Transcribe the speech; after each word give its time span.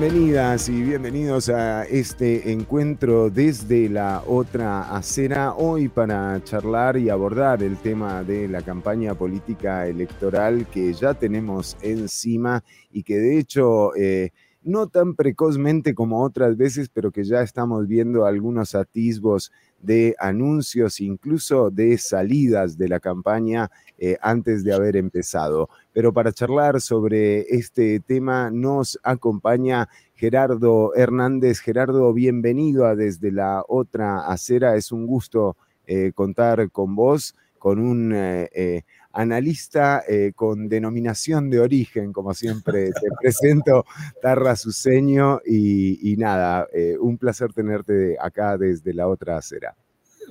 Bienvenidas 0.00 0.68
y 0.68 0.80
bienvenidos 0.80 1.48
a 1.48 1.82
este 1.82 2.52
encuentro 2.52 3.30
desde 3.30 3.88
la 3.88 4.22
otra 4.28 4.94
acera, 4.96 5.54
hoy 5.54 5.88
para 5.88 6.40
charlar 6.44 6.96
y 6.98 7.10
abordar 7.10 7.64
el 7.64 7.76
tema 7.78 8.22
de 8.22 8.46
la 8.46 8.62
campaña 8.62 9.16
política 9.16 9.88
electoral 9.88 10.68
que 10.68 10.92
ya 10.94 11.14
tenemos 11.14 11.76
encima 11.82 12.62
y 12.92 13.02
que 13.02 13.18
de 13.18 13.38
hecho... 13.40 13.92
Eh, 13.96 14.30
no 14.64 14.88
tan 14.88 15.14
precozmente 15.14 15.94
como 15.94 16.22
otras 16.22 16.56
veces, 16.56 16.90
pero 16.92 17.10
que 17.10 17.24
ya 17.24 17.42
estamos 17.42 17.86
viendo 17.86 18.26
algunos 18.26 18.74
atisbos 18.74 19.50
de 19.80 20.14
anuncios, 20.18 21.00
incluso 21.00 21.70
de 21.70 21.96
salidas 21.96 22.76
de 22.76 22.88
la 22.88 23.00
campaña 23.00 23.70
eh, 23.98 24.16
antes 24.20 24.64
de 24.64 24.72
haber 24.72 24.96
empezado. 24.96 25.68
Pero 25.92 26.12
para 26.12 26.32
charlar 26.32 26.80
sobre 26.80 27.40
este 27.48 28.00
tema 28.00 28.50
nos 28.50 28.98
acompaña 29.02 29.88
Gerardo 30.14 30.94
Hernández. 30.94 31.60
Gerardo, 31.60 32.12
bienvenido 32.12 32.86
a 32.86 32.96
Desde 32.96 33.32
la 33.32 33.64
Otra 33.68 34.26
Acera. 34.26 34.76
Es 34.76 34.92
un 34.92 35.06
gusto 35.06 35.56
eh, 35.86 36.12
contar 36.14 36.70
con 36.70 36.94
vos, 36.94 37.34
con 37.58 37.78
un 37.78 38.12
eh, 38.14 38.82
analista 39.18 40.04
eh, 40.06 40.32
con 40.34 40.68
denominación 40.68 41.50
de 41.50 41.58
origen, 41.58 42.12
como 42.12 42.34
siempre 42.34 42.92
te 42.92 43.08
presento, 43.20 43.84
Tarra 44.22 44.54
Suseño, 44.54 45.40
y, 45.44 46.14
nada, 46.18 46.68
eh, 46.72 46.96
un 46.98 47.18
placer 47.18 47.52
tenerte 47.52 48.16
acá 48.20 48.56
desde 48.56 48.94
la 48.94 49.08
otra 49.08 49.38
acera. 49.38 49.74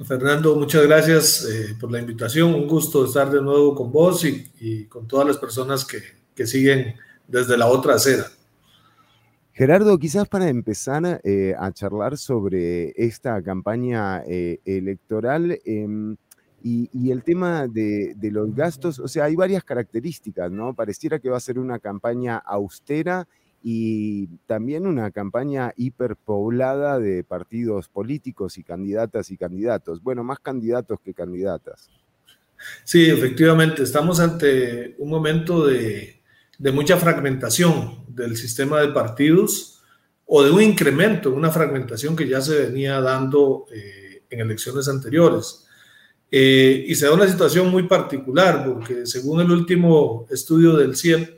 Fernando, 0.06 0.56
muchas 0.56 0.84
gracias 0.86 1.46
eh, 1.46 1.76
por 1.80 1.92
la 1.92 2.00
invitación, 2.00 2.54
un 2.54 2.68
gusto 2.68 3.06
estar 3.06 3.32
de 3.32 3.42
nuevo 3.42 3.74
con 3.76 3.92
vos 3.92 4.24
y, 4.26 4.86
con 4.86 5.08
todas 5.08 5.28
las 5.28 5.38
personas 5.38 5.86
que, 5.86 6.02
que, 6.36 6.46
siguen 6.46 6.96
desde 7.28 7.58
la 7.58 7.68
otra 7.68 7.96
acera. 7.96 8.26
Gerardo, 9.54 9.98
quizás 9.98 10.28
para 10.28 10.50
empezar 10.50 11.22
a 11.58 11.72
charlar 11.72 12.18
sobre 12.18 12.94
esta 12.96 13.42
campaña 13.42 14.22
electoral, 14.24 15.60
em, 15.66 16.16
y, 16.64 17.12
el 17.12 17.24
tema 17.24 17.68
de, 17.68 18.16
los 18.32 18.54
gastos, 18.54 19.00
o 19.00 19.08
sea, 19.08 19.26
hay 19.26 19.36
varias 19.36 19.64
características, 19.64 20.52
¿no? 20.52 20.74
Pareciera 20.74 21.20
que 21.20 21.30
va 21.30 21.38
a 21.38 21.42
ser 21.42 21.60
una 21.60 21.80
campaña 21.80 22.38
austera 22.38 23.28
y 23.70 24.28
también 24.46 24.88
una 24.88 25.12
campaña 25.12 25.74
hiperpoblada 25.76 27.00
de 27.00 27.26
partidos 27.26 27.90
políticos 27.90 28.58
y 28.58 28.64
candidatas 28.64 29.30
y 29.30 29.36
candidatos. 29.36 30.02
Bueno, 30.02 30.24
más 30.24 30.40
candidatos 30.40 31.02
que 31.04 31.14
candidatas. 31.14 31.90
Sí, 32.86 33.10
efectivamente, 33.10 33.84
estamos 33.84 34.22
ante 34.22 34.96
un 35.00 35.10
momento 35.10 35.68
de, 35.68 36.22
mucha 36.72 36.96
fragmentación 36.96 38.06
del 38.08 38.38
sistema 38.38 38.80
de 38.80 38.88
partidos 38.88 39.84
o 40.26 40.44
de 40.44 40.52
un 40.52 40.62
incremento, 40.62 41.34
una 41.34 41.52
fragmentación 41.52 42.16
que 42.16 42.26
ya 42.26 42.40
se 42.40 42.68
venía 42.68 43.02
dando 43.02 43.66
eh, 43.74 44.24
en 44.30 44.40
elecciones 44.40 44.88
anteriores. 44.88 45.68
Eh, 46.32 46.86
y 46.88 46.96
se 46.96 47.08
da 47.08 47.14
una 47.14 47.28
situación 47.28 47.68
muy 47.68 47.84
particular, 47.84 48.64
porque 48.66 49.06
según 49.06 49.42
el 49.42 49.52
último 49.52 50.26
estudio 50.32 50.78
del 50.78 50.96
CIEP, 50.96 51.37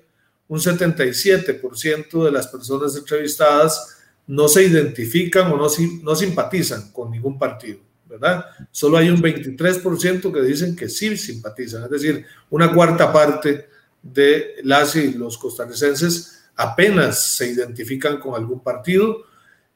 un 0.49 0.59
77% 0.59 2.25
de 2.25 2.31
las 2.31 2.47
personas 2.47 2.95
entrevistadas 2.95 3.97
no 4.27 4.47
se 4.47 4.63
identifican 4.63 5.51
o 5.51 5.57
no, 5.57 5.67
no 6.03 6.15
simpatizan 6.15 6.91
con 6.91 7.11
ningún 7.11 7.39
partido, 7.39 7.79
¿verdad? 8.05 8.45
Solo 8.71 8.97
hay 8.97 9.09
un 9.09 9.21
23% 9.21 10.33
que 10.33 10.41
dicen 10.41 10.75
que 10.75 10.89
sí 10.89 11.15
simpatizan, 11.17 11.83
es 11.85 11.89
decir, 11.89 12.25
una 12.49 12.73
cuarta 12.73 13.13
parte 13.13 13.69
de 14.01 14.55
las 14.63 14.95
y 14.95 15.13
los 15.13 15.37
costarricenses 15.37 16.43
apenas 16.55 17.23
se 17.35 17.51
identifican 17.51 18.19
con 18.19 18.35
algún 18.35 18.61
partido. 18.61 19.23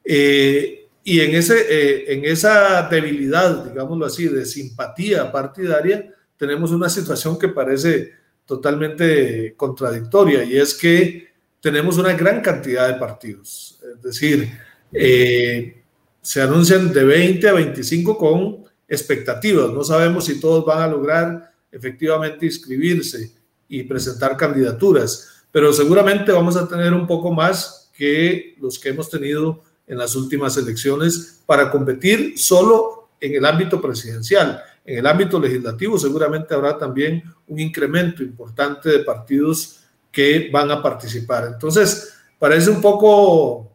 Eh, 0.04 0.88
y 1.02 1.20
en, 1.20 1.34
ese, 1.34 1.56
eh, 1.68 2.12
en 2.12 2.24
esa 2.24 2.88
debilidad, 2.88 3.64
digámoslo 3.64 4.06
así, 4.06 4.28
de 4.28 4.44
simpatía 4.44 5.30
partidaria, 5.30 6.12
tenemos 6.36 6.72
una 6.72 6.88
situación 6.88 7.38
que 7.38 7.48
parece 7.48 8.12
totalmente 8.46 9.54
contradictoria 9.56 10.44
y 10.44 10.56
es 10.56 10.74
que 10.74 11.28
tenemos 11.60 11.96
una 11.98 12.12
gran 12.12 12.40
cantidad 12.40 12.88
de 12.88 12.94
partidos. 12.94 13.80
Es 13.96 14.02
decir, 14.02 14.50
eh, 14.92 15.82
se 16.20 16.42
anuncian 16.42 16.92
de 16.92 17.04
20 17.04 17.48
a 17.48 17.52
25 17.54 18.18
con 18.18 18.64
expectativas. 18.86 19.70
No 19.70 19.82
sabemos 19.82 20.26
si 20.26 20.40
todos 20.40 20.64
van 20.64 20.82
a 20.82 20.88
lograr 20.88 21.52
efectivamente 21.72 22.46
inscribirse 22.46 23.32
y 23.68 23.82
presentar 23.82 24.36
candidaturas, 24.36 25.44
pero 25.50 25.72
seguramente 25.72 26.32
vamos 26.32 26.56
a 26.56 26.68
tener 26.68 26.92
un 26.92 27.06
poco 27.06 27.32
más 27.32 27.90
que 27.96 28.56
los 28.60 28.78
que 28.78 28.90
hemos 28.90 29.08
tenido 29.08 29.62
en 29.86 29.98
las 29.98 30.16
últimas 30.16 30.56
elecciones 30.56 31.42
para 31.46 31.70
competir 31.70 32.38
solo 32.38 33.10
en 33.20 33.34
el 33.34 33.44
ámbito 33.44 33.80
presidencial. 33.80 34.62
En 34.84 34.98
el 34.98 35.06
ámbito 35.06 35.40
legislativo 35.40 35.98
seguramente 35.98 36.54
habrá 36.54 36.76
también 36.76 37.22
un 37.46 37.58
incremento 37.58 38.22
importante 38.22 38.90
de 38.90 38.98
partidos 39.00 39.80
que 40.12 40.50
van 40.52 40.70
a 40.70 40.82
participar. 40.82 41.46
Entonces, 41.52 42.14
parece 42.38 42.70
un 42.70 42.80
poco 42.80 43.74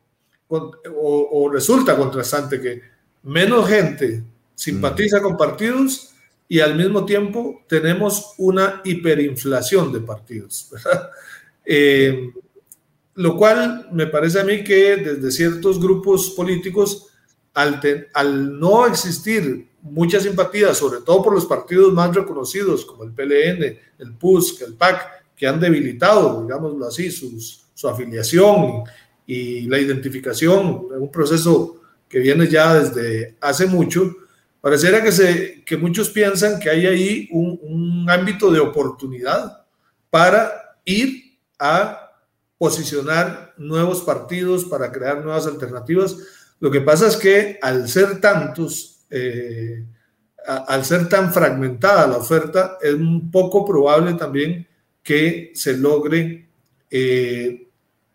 o, 0.50 1.50
resulta 1.52 1.96
contrastante 1.96 2.60
que 2.60 2.82
menos 3.24 3.68
gente 3.68 4.24
simpatiza 4.56 5.22
con 5.22 5.38
partidos 5.38 6.14
y 6.48 6.60
al 6.60 6.76
mismo 6.76 7.06
tiempo 7.06 7.64
tenemos 7.68 8.34
una 8.38 8.82
hiperinflación 8.84 9.92
de 9.92 10.02
partidos. 10.02 10.72
Eh, 11.72 12.32
lo 13.14 13.38
cual 13.38 13.90
me 13.92 14.08
parece 14.08 14.40
a 14.40 14.44
mí 14.44 14.64
que 14.64 14.96
desde 14.96 15.30
ciertos 15.30 15.80
grupos 15.80 16.32
políticos, 16.32 17.10
al, 17.54 17.80
al 18.16 18.60
no 18.60 18.88
existir 18.88 19.69
mucha 19.82 20.20
simpatía, 20.20 20.74
sobre 20.74 21.02
todo 21.02 21.24
por 21.24 21.34
los 21.34 21.46
partidos 21.46 21.94
más 21.94 22.14
reconocidos 22.14 22.86
como 22.86 23.04
el 23.04 23.12
PLN, 23.12 23.78
el 24.00 24.14
PUSC, 24.18 24.62
el 24.62 24.74
PAC, 24.76 25.20
que 25.36 25.48
han 25.48 25.60
debilitado, 25.60 26.42
digámoslo 26.44 26.88
así, 26.88 27.10
su 27.12 27.88
afiliación 27.88 28.84
y, 29.26 29.62
la 29.68 29.80
identificación 29.80 30.88
en 30.94 31.02
un 31.02 31.12
proceso 31.12 31.82
que 32.10 32.20
viene 32.20 32.48
ya 32.48 32.74
desde 32.74 33.38
hace 33.40 33.68
mucho, 33.68 34.16
pareciera 34.60 35.02
que, 35.04 35.12
se, 35.12 35.64
que 35.64 35.78
muchos 35.78 36.10
piensan 36.10 36.60
que 36.60 36.70
hay 36.70 36.86
ahí 36.88 37.30
un 37.32 38.10
ámbito 38.10 38.52
de 38.52 38.60
oportunidad 38.60 39.66
para 40.10 40.78
ir 40.84 41.38
a 41.60 42.10
posicionar 42.58 43.54
nuevos 43.58 44.02
partidos, 44.02 44.66
para 44.66 44.92
crear 44.92 45.24
nuevas 45.24 45.48
alternativas. 45.48 46.18
Lo 46.60 46.70
que 46.70 46.82
pasa 46.82 47.08
es 47.08 47.16
que 47.16 47.58
al 47.62 47.88
ser 47.88 48.20
tantos, 48.20 48.89
eh, 49.10 49.86
al 50.68 50.86
ser 50.86 51.08
tan 51.10 51.34
fragmentada 51.34 52.08
la 52.08 52.18
oferta, 52.18 52.78
es 52.82 52.96
poco 53.32 53.66
probable 53.66 54.14
también 54.14 54.68
que 55.04 55.52
se 55.54 55.78
logre, 55.78 56.48
eh, 56.90 57.68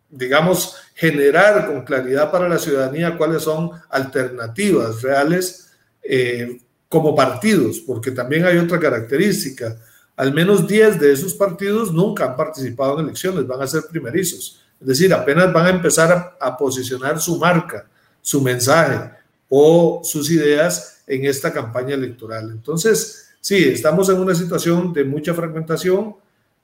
digamos, 0.08 0.76
generar 0.94 1.66
con 1.66 1.84
claridad 1.84 2.30
para 2.30 2.48
la 2.48 2.58
ciudadanía 2.58 3.16
cuáles 3.16 3.42
son 3.42 3.70
alternativas 3.90 5.02
reales 5.02 5.72
eh, 6.02 6.60
como 6.88 7.14
partidos, 7.14 7.80
porque 7.80 8.10
también 8.10 8.44
hay 8.44 8.58
otra 8.58 8.78
característica 8.78 9.76
al 10.16 10.32
menos 10.32 10.66
10 10.66 11.00
de 11.00 11.12
esos 11.12 11.34
partidos 11.34 11.92
nunca 11.92 12.24
han 12.24 12.36
participado 12.36 12.98
en 12.98 13.06
elecciones, 13.06 13.46
van 13.46 13.62
a 13.62 13.66
ser 13.66 13.82
primerizos. 13.90 14.60
Es 14.80 14.86
decir, 14.86 15.12
apenas 15.12 15.52
van 15.52 15.66
a 15.66 15.70
empezar 15.70 16.36
a, 16.40 16.56
posicionar 16.56 17.20
su 17.20 17.38
marca, 17.38 17.88
su 18.20 18.40
mensaje 18.40 19.10
o 19.56 20.00
sus 20.02 20.32
ideas 20.32 21.04
en 21.06 21.26
esta 21.26 21.52
campaña 21.52 21.94
electoral. 21.94 22.50
Entonces, 22.50 23.36
sí, 23.40 23.68
estamos 23.68 24.08
en 24.08 24.18
una 24.18 24.34
situación 24.34 24.92
de 24.92 25.04
mucha 25.04 25.32
fragmentación 25.32 26.16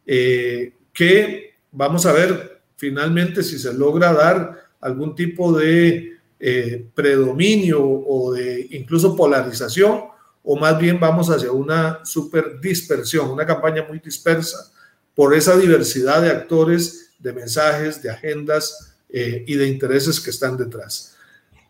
eh, 0.05 0.73
que 0.93 1.55
vamos 1.71 2.05
a 2.05 2.13
ver 2.13 2.63
finalmente 2.77 3.45
si 3.45 3.61
se 3.61 3.73
logra 3.75 4.13
dar 4.13 4.65
algún 4.81 5.15
tipo 5.15 5.57
de 5.57 6.17
eh, 6.41 6.85
predominio 6.93 7.81
o 7.81 8.33
de 8.33 8.67
incluso 8.73 9.15
polarización 9.15 10.07
o 10.43 10.57
más 10.57 10.77
bien 10.77 10.99
vamos 10.99 11.31
hacia 11.31 11.53
una 11.53 12.05
super 12.05 12.59
dispersión, 12.61 13.31
una 13.31 13.47
campaña 13.47 13.85
muy 13.89 14.01
dispersa 14.01 14.73
por 15.15 15.33
esa 15.33 15.57
diversidad 15.57 16.23
de 16.23 16.31
actores, 16.31 17.13
de 17.21 17.33
mensajes, 17.35 18.03
de 18.03 18.11
agendas 18.11 18.97
eh, 19.09 19.45
y 19.47 19.55
de 19.55 19.69
intereses 19.69 20.19
que 20.19 20.31
están 20.31 20.57
detrás. 20.57 21.15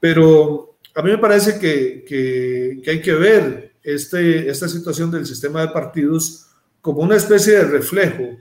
Pero 0.01 0.71
a 0.95 1.03
mí 1.03 1.11
me 1.11 1.19
parece 1.19 1.59
que, 1.59 2.83
hay 2.87 3.01
que 3.01 3.13
ver 3.13 3.75
este, 3.83 4.49
esta 4.51 4.69
situación 4.69 5.11
del 5.11 5.27
sistema 5.27 5.63
de 5.63 5.69
partidos 5.69 6.47
como 6.81 7.03
una 7.03 7.17
especie 7.17 7.55
de 7.55 7.65
reflejo 7.65 8.37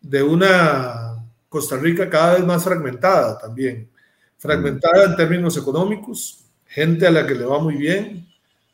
de 0.00 0.22
una 0.22 1.24
Costa 1.48 1.76
Rica 1.76 2.10
cada 2.10 2.34
vez 2.34 2.44
más 2.44 2.64
fragmentada 2.64 3.38
también. 3.38 3.88
Fragmentada 4.38 5.04
en 5.04 5.16
términos 5.16 5.56
económicos, 5.56 6.44
gente 6.66 7.06
a 7.06 7.10
la 7.10 7.26
que 7.26 7.34
le 7.34 7.44
va 7.44 7.58
muy 7.58 7.76
bien, 7.76 8.26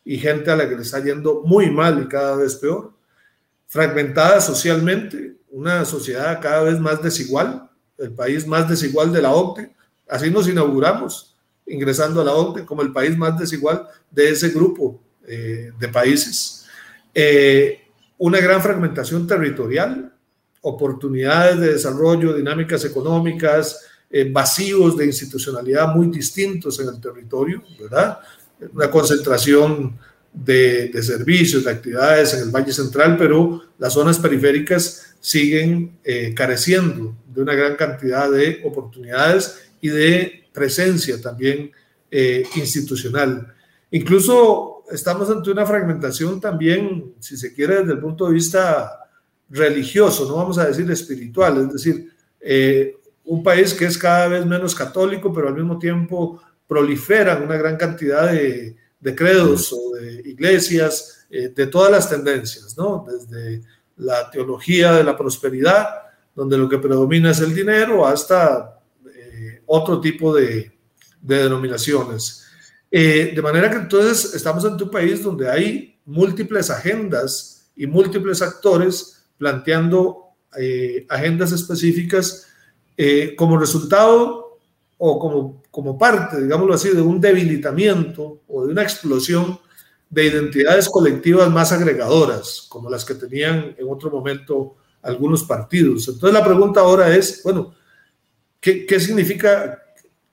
y 0.03 0.17
gente 0.17 0.51
a 0.51 0.55
la 0.55 0.67
que 0.67 0.75
le 0.75 0.81
está 0.81 0.99
yendo 1.03 1.41
muy 1.45 1.69
mal 1.69 2.01
y 2.01 2.07
cada 2.07 2.35
vez 2.35 2.55
peor. 2.55 2.93
Fragmentada 3.67 4.41
socialmente, 4.41 5.37
una 5.49 5.85
sociedad 5.85 6.41
cada 6.41 6.63
vez 6.63 6.79
más 6.79 7.01
desigual, 7.01 7.69
el 7.97 8.11
país 8.11 8.47
más 8.47 8.67
desigual 8.67 9.13
de 9.13 9.21
la 9.21 9.31
OCDE. 9.31 9.73
Así 10.09 10.29
nos 10.29 10.47
inauguramos, 10.47 11.30
ingresando 11.71 12.21
a 12.21 12.25
la 12.25 12.33
OCDE 12.33 12.65
como 12.65 12.81
el 12.81 12.91
país 12.91 13.17
más 13.17 13.37
desigual 13.39 13.87
de 14.09 14.29
ese 14.29 14.49
grupo 14.49 15.01
eh, 15.27 15.71
de 15.79 15.87
países. 15.87 16.65
Eh, 17.13 17.81
una 18.17 18.39
gran 18.39 18.61
fragmentación 18.61 19.25
territorial, 19.25 20.13
oportunidades 20.61 21.59
de 21.59 21.73
desarrollo, 21.73 22.33
dinámicas 22.33 22.85
económicas, 22.85 23.79
eh, 24.09 24.29
vacíos 24.31 24.97
de 24.97 25.05
institucionalidad 25.05 25.95
muy 25.95 26.07
distintos 26.07 26.79
en 26.79 26.89
el 26.89 26.99
territorio, 26.99 27.63
¿verdad? 27.79 28.19
Una 28.73 28.91
concentración 28.91 29.97
de, 30.33 30.91
servicios, 31.01 31.63
de 31.63 31.71
actividades 31.71 32.33
en 32.33 32.43
el 32.43 32.49
Valle 32.49 32.71
Central, 32.71 33.15
pero 33.17 33.61
las 33.77 33.93
zonas 33.93 34.19
periféricas 34.19 35.15
siguen 35.19 35.97
eh, 36.03 36.33
careciendo 36.35 37.15
de 37.33 37.41
una 37.41 37.53
gran 37.53 37.75
cantidad 37.75 38.29
de 38.29 38.61
oportunidades 38.65 39.71
y 39.81 39.89
de 39.89 40.40
presencia 40.51 41.21
también 41.21 41.71
eh, 42.09 42.43
institucional. 42.55 43.53
Incluso 43.91 44.83
estamos 44.91 45.29
ante 45.29 45.51
una 45.51 45.65
fragmentación 45.65 46.39
también, 46.39 47.13
si 47.19 47.37
se 47.37 47.53
quiere, 47.53 47.79
desde 47.79 47.93
el 47.93 47.99
punto 47.99 48.27
de 48.27 48.33
vista 48.33 48.99
religioso, 49.49 50.27
no 50.27 50.35
vamos 50.35 50.57
a 50.57 50.65
decir 50.65 50.89
espiritual, 50.89 51.57
es 51.57 51.73
decir, 51.73 52.11
eh, 52.39 52.97
un 53.25 53.43
país 53.43 53.73
que 53.73 53.85
es 53.85 53.97
cada 53.97 54.27
vez 54.27 54.45
menos 54.45 54.73
católico, 54.73 55.33
pero 55.33 55.49
al 55.49 55.55
mismo 55.55 55.77
tiempo 55.77 56.41
proliferan 56.67 57.43
una 57.43 57.57
gran 57.57 57.77
cantidad 57.77 58.31
de, 58.31 58.75
credos 59.15 59.73
o 59.73 59.95
de 59.95 60.21
iglesias, 60.29 61.27
eh, 61.29 61.49
de 61.49 61.67
todas 61.67 61.91
las 61.91 62.09
tendencias, 62.09 62.77
¿no? 62.77 63.05
Desde 63.07 63.61
la 63.97 64.29
teología 64.31 64.93
de 64.93 65.03
la 65.03 65.17
prosperidad, 65.17 65.87
donde 66.33 66.57
lo 66.57 66.69
que 66.69 66.77
predomina 66.77 67.31
es 67.31 67.39
el 67.41 67.53
dinero, 67.53 68.05
hasta 68.07 68.80
otro 69.73 70.01
tipo 70.01 70.33
de, 70.33 70.71
denominaciones. 71.21 72.45
Eh, 72.89 73.31
de 73.33 73.41
manera 73.41 73.69
que 73.69 73.77
entonces 73.77 74.33
estamos 74.33 74.65
ante 74.65 74.83
un 74.83 74.91
país 74.91 75.23
donde 75.23 75.49
hay 75.49 75.99
múltiples 76.05 76.69
agendas 76.69 77.71
y 77.75 77.87
múltiples 77.87 78.41
actores 78.41 79.25
planteando 79.37 80.17
agendas 81.07 81.53
específicas 81.53 82.47
como 83.37 83.57
resultado 83.57 84.59
o 84.97 85.17
como, 85.17 85.63
como 85.71 85.97
parte, 85.97 86.41
digámoslo 86.41 86.75
así, 86.75 86.89
de 86.89 87.01
un 87.01 87.19
debilitamiento 87.19 88.41
o 88.47 88.65
de 88.65 88.71
una 88.71 88.83
explosión 88.83 89.59
de 90.11 90.25
identidades 90.25 90.89
colectivas 90.89 91.49
más 91.49 91.71
agregadoras, 91.71 92.67
como 92.69 92.87
las 92.87 93.03
que 93.03 93.15
tenían 93.15 93.75
en 93.79 93.87
otro 93.89 94.11
momento 94.11 94.75
algunos 95.01 95.43
partidos. 95.43 96.07
Entonces 96.07 96.33
la 96.33 96.45
pregunta 96.45 96.81
ahora 96.81 97.15
es, 97.15 97.41
bueno, 97.43 97.73
¿qué, 98.61 98.85
qué 98.85 98.99
significa 98.99 99.83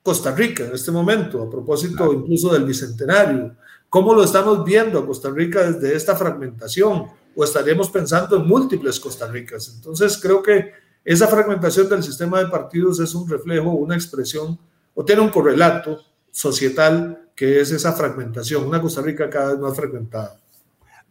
Costa 0.03 0.33
Rica 0.33 0.65
en 0.65 0.75
este 0.75 0.93
momento, 0.93 1.43
a 1.43 1.51
propósito 1.51 2.13
incluso 2.13 2.53
del 2.53 2.65
Bicentenario? 2.65 3.57
¿Cómo 3.89 4.15
lo 4.15 4.23
estamos 4.23 4.65
viendo 4.65 4.99
a 4.99 5.07
Costa 5.07 5.31
Rica 5.31 5.71
desde 5.71 5.97
esta 5.97 6.15
fragmentación? 6.15 7.07
¿O 7.35 7.43
estaremos 7.43 7.91
pensando 7.91 8.37
en 8.37 8.47
múltiples 8.47 9.01
Costa 9.01 9.27
Ricas? 9.27 9.73
Entonces 9.75 10.19
creo 10.21 10.43
que 10.43 10.73
esa 11.05 11.27
fragmentación 11.27 11.89
del 11.89 12.03
sistema 12.03 12.39
de 12.39 12.49
partidos 12.49 13.01
es 13.01 13.15
un 13.15 13.29
reflejo, 13.29 13.71
una 13.71 13.95
expresión 13.95 14.59
o 14.95 15.05
tiene 15.05 15.23
un 15.23 15.31
correlato 15.31 16.01
societal 16.31 17.31
que 17.35 17.61
es 17.61 17.71
esa 17.71 17.93
fragmentación, 17.93 18.67
una 18.67 18.83
Costa 18.83 19.01
Rica 19.01 19.31
cada 19.31 19.53
vez 19.53 19.59
más 19.59 19.75
fragmentada. 19.75 20.37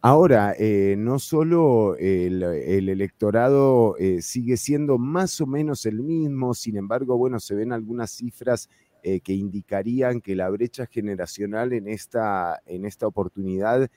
Ahora, 0.00 0.54
eh, 0.58 0.94
no 0.96 1.18
solo 1.18 1.96
el, 1.96 2.42
electorado 2.42 3.96
eh, 3.98 4.22
sigue 4.22 4.56
siendo 4.56 4.96
más 4.96 5.40
o 5.40 5.46
menos 5.46 5.86
el 5.86 6.02
mismo, 6.02 6.54
sin 6.54 6.76
embargo, 6.76 7.16
bueno, 7.18 7.40
se 7.40 7.56
ven 7.56 7.72
algunas 7.72 8.12
cifras 8.12 8.68
eh, 9.02 9.20
que 9.20 9.32
indicarían 9.32 10.20
que 10.20 10.36
la 10.36 10.50
brecha 10.50 10.86
generacional 10.86 11.72
en 11.72 11.88
esta, 11.88 12.60
en 12.66 12.84
esta 12.84 13.06
oportunidad 13.06 13.90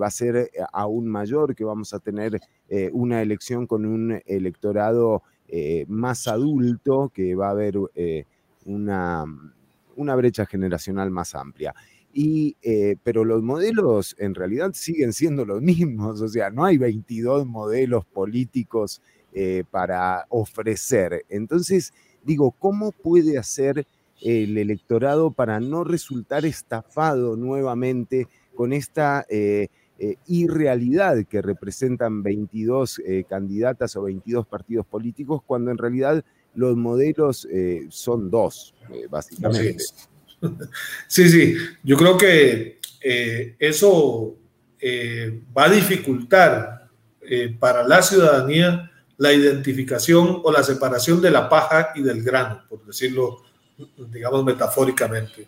va 0.00 0.06
a 0.06 0.10
ser 0.10 0.50
aún 0.72 1.06
mayor, 1.06 1.54
que 1.54 1.62
vamos 1.62 1.92
a 1.92 1.98
tener 1.98 2.40
una 2.94 3.20
elección 3.20 3.66
con 3.66 3.84
un 3.84 4.22
electorado 4.24 5.22
eh, 5.48 5.84
más 5.88 6.26
adulto, 6.26 7.10
que 7.14 7.36
va 7.36 7.48
a 7.48 7.50
haber 7.50 7.76
eh, 7.94 8.24
una, 8.64 9.24
una, 9.94 10.16
brecha 10.16 10.44
generacional 10.44 11.10
más 11.12 11.36
amplia. 11.36 11.72
Y, 12.18 12.56
eh, 12.62 12.96
pero 13.04 13.26
los 13.26 13.42
modelos 13.42 14.16
en 14.18 14.34
realidad 14.34 14.70
siguen 14.72 15.12
siendo 15.12 15.44
los 15.44 15.60
mismos, 15.62 16.20
o 16.22 16.28
sea, 16.28 16.50
no 16.50 16.64
hay 16.64 16.78
22 16.78 17.46
modelos 17.46 18.04
políticos 18.06 19.02
para 19.70 20.24
ofrecer. 20.30 21.26
Entonces, 21.28 21.92
digo, 22.24 22.52
¿cómo 22.52 22.90
puede 22.90 23.36
hacer 23.36 23.86
el 24.22 24.56
electorado 24.56 25.30
para 25.30 25.60
no 25.60 25.84
resultar 25.84 26.46
estafado 26.46 27.36
nuevamente 27.36 28.28
con 28.54 28.72
esta 28.72 29.26
eh, 29.98 30.16
irrealidad 30.26 31.24
que 31.24 31.40
representan 31.40 32.22
22 32.22 32.98
eh, 32.98 33.24
candidatas 33.26 33.96
o 33.96 34.02
22 34.02 34.46
partidos 34.46 34.84
políticos, 34.84 35.40
cuando 35.46 35.70
en 35.70 35.78
realidad 35.78 36.22
los 36.54 36.76
modelos 36.76 37.48
eh, 37.50 37.86
son 37.88 38.30
dos, 38.30 38.74
básicamente. 39.08 39.78
Sí, 39.78 40.06
sí, 41.06 41.56
yo 41.82 41.96
creo 41.96 42.16
que 42.16 42.78
eso 43.58 44.36
va 45.56 45.64
a 45.64 45.70
dificultar 45.70 46.88
para 47.58 47.86
la 47.86 48.02
ciudadanía 48.02 48.90
la 49.18 49.32
identificación 49.32 50.40
o 50.42 50.52
la 50.52 50.62
separación 50.62 51.20
de 51.20 51.30
la 51.30 51.48
paja 51.48 51.92
y 51.94 52.02
del 52.02 52.22
grano, 52.22 52.62
por 52.68 52.84
decirlo, 52.84 53.42
digamos, 54.10 54.44
metafóricamente. 54.44 55.46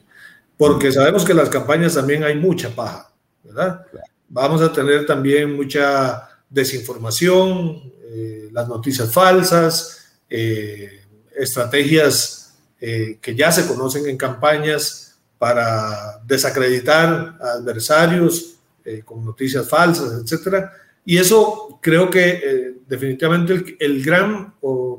Porque 0.56 0.90
sabemos 0.90 1.24
que 1.24 1.32
en 1.32 1.38
las 1.38 1.50
campañas 1.50 1.94
también 1.94 2.24
hay 2.24 2.34
mucha 2.34 2.74
paja, 2.74 3.12
¿verdad? 3.44 3.84
Vamos 4.28 4.62
a 4.62 4.72
tener 4.72 5.06
también 5.06 5.54
mucha 5.54 6.28
desinformación, 6.48 7.92
eh, 8.02 8.48
las 8.52 8.68
noticias 8.68 9.12
falsas, 9.12 10.18
eh, 10.28 11.02
estrategias 11.36 12.37
eh, 12.80 13.18
que 13.20 13.34
ya 13.34 13.50
se 13.50 13.66
conocen 13.66 14.06
en 14.08 14.16
campañas 14.16 15.18
para 15.38 16.20
desacreditar 16.26 17.38
a 17.40 17.52
adversarios 17.52 18.54
con 19.04 19.22
noticias 19.22 19.68
falsas, 19.68 20.22
etcétera. 20.22 20.72
Y 21.04 21.18
eso 21.18 21.78
creo 21.82 22.08
que 22.08 22.74
definitivamente 22.86 23.52
el, 23.52 23.76
el, 23.78 24.02
gran 24.02 24.54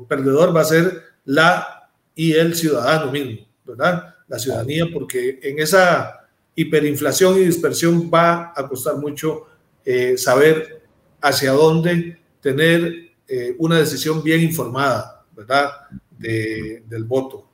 perdedor 0.08 0.56
va 0.56 0.60
a 0.60 0.64
ser 0.64 1.02
la 1.24 1.90
y 2.14 2.32
el 2.32 2.54
ciudadano 2.54 3.10
mismo, 3.10 3.46
¿verdad? 3.64 4.14
La 4.28 4.38
ciudadanía, 4.38 4.86
porque 4.92 5.40
en 5.42 5.58
esa 5.58 6.20
hiperinflación 6.54 7.36
y 7.36 7.44
dispersión 7.44 8.10
va 8.12 8.52
a 8.54 8.68
costar 8.68 8.96
mucho 8.96 9.46
eh, 9.84 10.18
saber 10.18 10.82
hacia 11.20 11.52
dónde 11.52 12.18
tener 12.40 13.12
eh, 13.26 13.54
una 13.58 13.78
decisión 13.78 14.22
bien 14.22 14.42
informada, 14.42 15.24
¿verdad? 15.34 15.70
del 16.18 17.04
voto. 17.04 17.49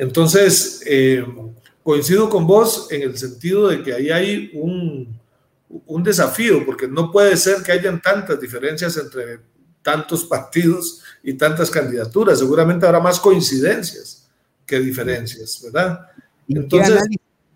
Entonces, 0.00 0.82
eh, 0.86 1.24
coincido 1.82 2.30
con 2.30 2.46
vos 2.46 2.88
en 2.90 3.02
el 3.02 3.18
sentido 3.18 3.68
de 3.68 3.82
que 3.82 3.92
ahí 3.92 4.10
hay 4.10 4.50
un, 4.54 5.20
un 5.68 6.02
desafío, 6.02 6.64
porque 6.64 6.88
no 6.88 7.12
puede 7.12 7.36
ser 7.36 7.62
que 7.62 7.72
hayan 7.72 8.00
tantas 8.00 8.40
diferencias 8.40 8.96
entre 8.96 9.40
tantos 9.82 10.24
partidos 10.24 11.02
y 11.22 11.34
tantas 11.34 11.70
candidaturas. 11.70 12.38
Seguramente 12.38 12.86
habrá 12.86 13.00
más 13.00 13.20
coincidencias 13.20 14.28
que 14.64 14.80
diferencias, 14.80 15.60
¿verdad? 15.62 16.00
Entonces, 16.48 17.02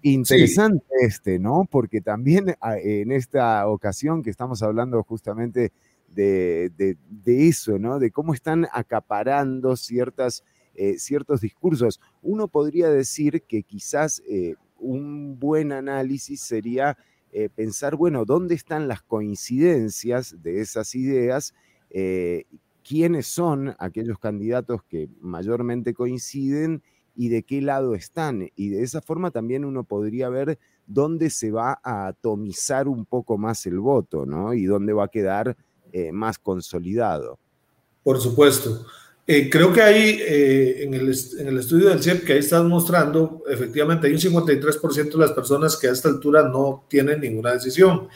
Interesante 0.07 0.85
este, 1.01 1.39
¿no? 1.39 1.67
Porque 1.71 2.03
también 2.03 2.55
ah, 2.61 2.77
en 2.77 3.11
esta 3.11 3.67
ocasión 3.67 4.23
que 4.23 4.29
estamos 4.29 4.63
hablando 4.63 5.03
justamente 5.03 5.73
de, 6.09 7.05
eso, 7.27 7.79
¿no? 7.79 7.99
De 7.99 8.11
cómo 8.11 8.35
están 8.35 8.69
acaparando 8.71 9.77
ciertas, 9.77 10.45
eh, 10.75 10.99
ciertos 10.99 11.41
discursos. 11.41 12.01
Uno 12.23 12.49
podría 12.49 12.91
decir 12.91 13.43
que 13.43 13.63
quizás 13.63 14.23
eh, 14.29 14.55
un 14.79 15.39
buen 15.39 15.73
análisis 15.73 16.41
sería 16.41 16.99
eh, 17.33 17.49
pensar, 17.49 17.97
bueno, 17.97 18.25
¿dónde 18.25 18.55
están 18.55 18.89
las 18.89 19.03
coincidencias 19.03 20.43
de 20.43 20.61
esas 20.61 20.95
ideas? 20.95 21.55
¿Quiénes 22.83 23.29
son 23.29 23.77
aquellos 23.79 24.19
candidatos 24.19 24.83
que 24.85 25.09
mayormente 25.21 25.95
coinciden? 25.95 26.83
y 27.17 27.29
de 27.29 27.45
qué 27.45 27.63
lado 27.63 27.95
están. 27.95 28.49
Y 28.57 28.71
de 28.71 28.83
esa 28.83 29.01
forma 29.01 29.31
también 29.31 29.65
uno 29.65 29.85
podría 29.85 30.29
ver 30.31 30.59
dónde 30.89 31.31
se 31.31 31.53
va 31.53 31.79
a 31.85 32.09
atomizar 32.09 32.89
un 32.89 33.07
poco 33.07 33.39
más 33.39 33.67
el 33.67 33.79
voto, 33.79 34.27
¿no? 34.27 34.53
Y 34.53 34.65
dónde 34.65 34.93
va 34.93 35.05
a 35.05 35.09
quedar 35.09 35.57
más 36.11 36.41
consolidado. 36.41 37.39
Por 38.03 38.21
supuesto. 38.21 38.85
Eh, 39.27 39.49
creo 39.49 39.73
que 39.73 39.81
ahí, 39.81 40.19
eh, 40.21 40.85
en, 40.85 40.95
el, 40.95 41.15
en, 41.39 41.49
el, 41.49 41.59
estudio 41.59 41.89
del 41.89 42.03
CIEP 42.03 42.25
que 42.25 42.35
ahí 42.35 42.41
estás 42.41 42.63
mostrando, 42.65 43.43
efectivamente 43.49 44.07
hay 44.07 44.13
un 44.13 44.19
53% 44.19 45.13
de 45.13 45.19
las 45.19 45.33
personas 45.33 45.77
que 45.77 45.89
a 45.89 45.93
esta 45.93 46.09
altura 46.09 46.43
no 46.43 46.85
tienen 46.89 47.21
ninguna 47.21 47.53
decisión, 47.53 48.09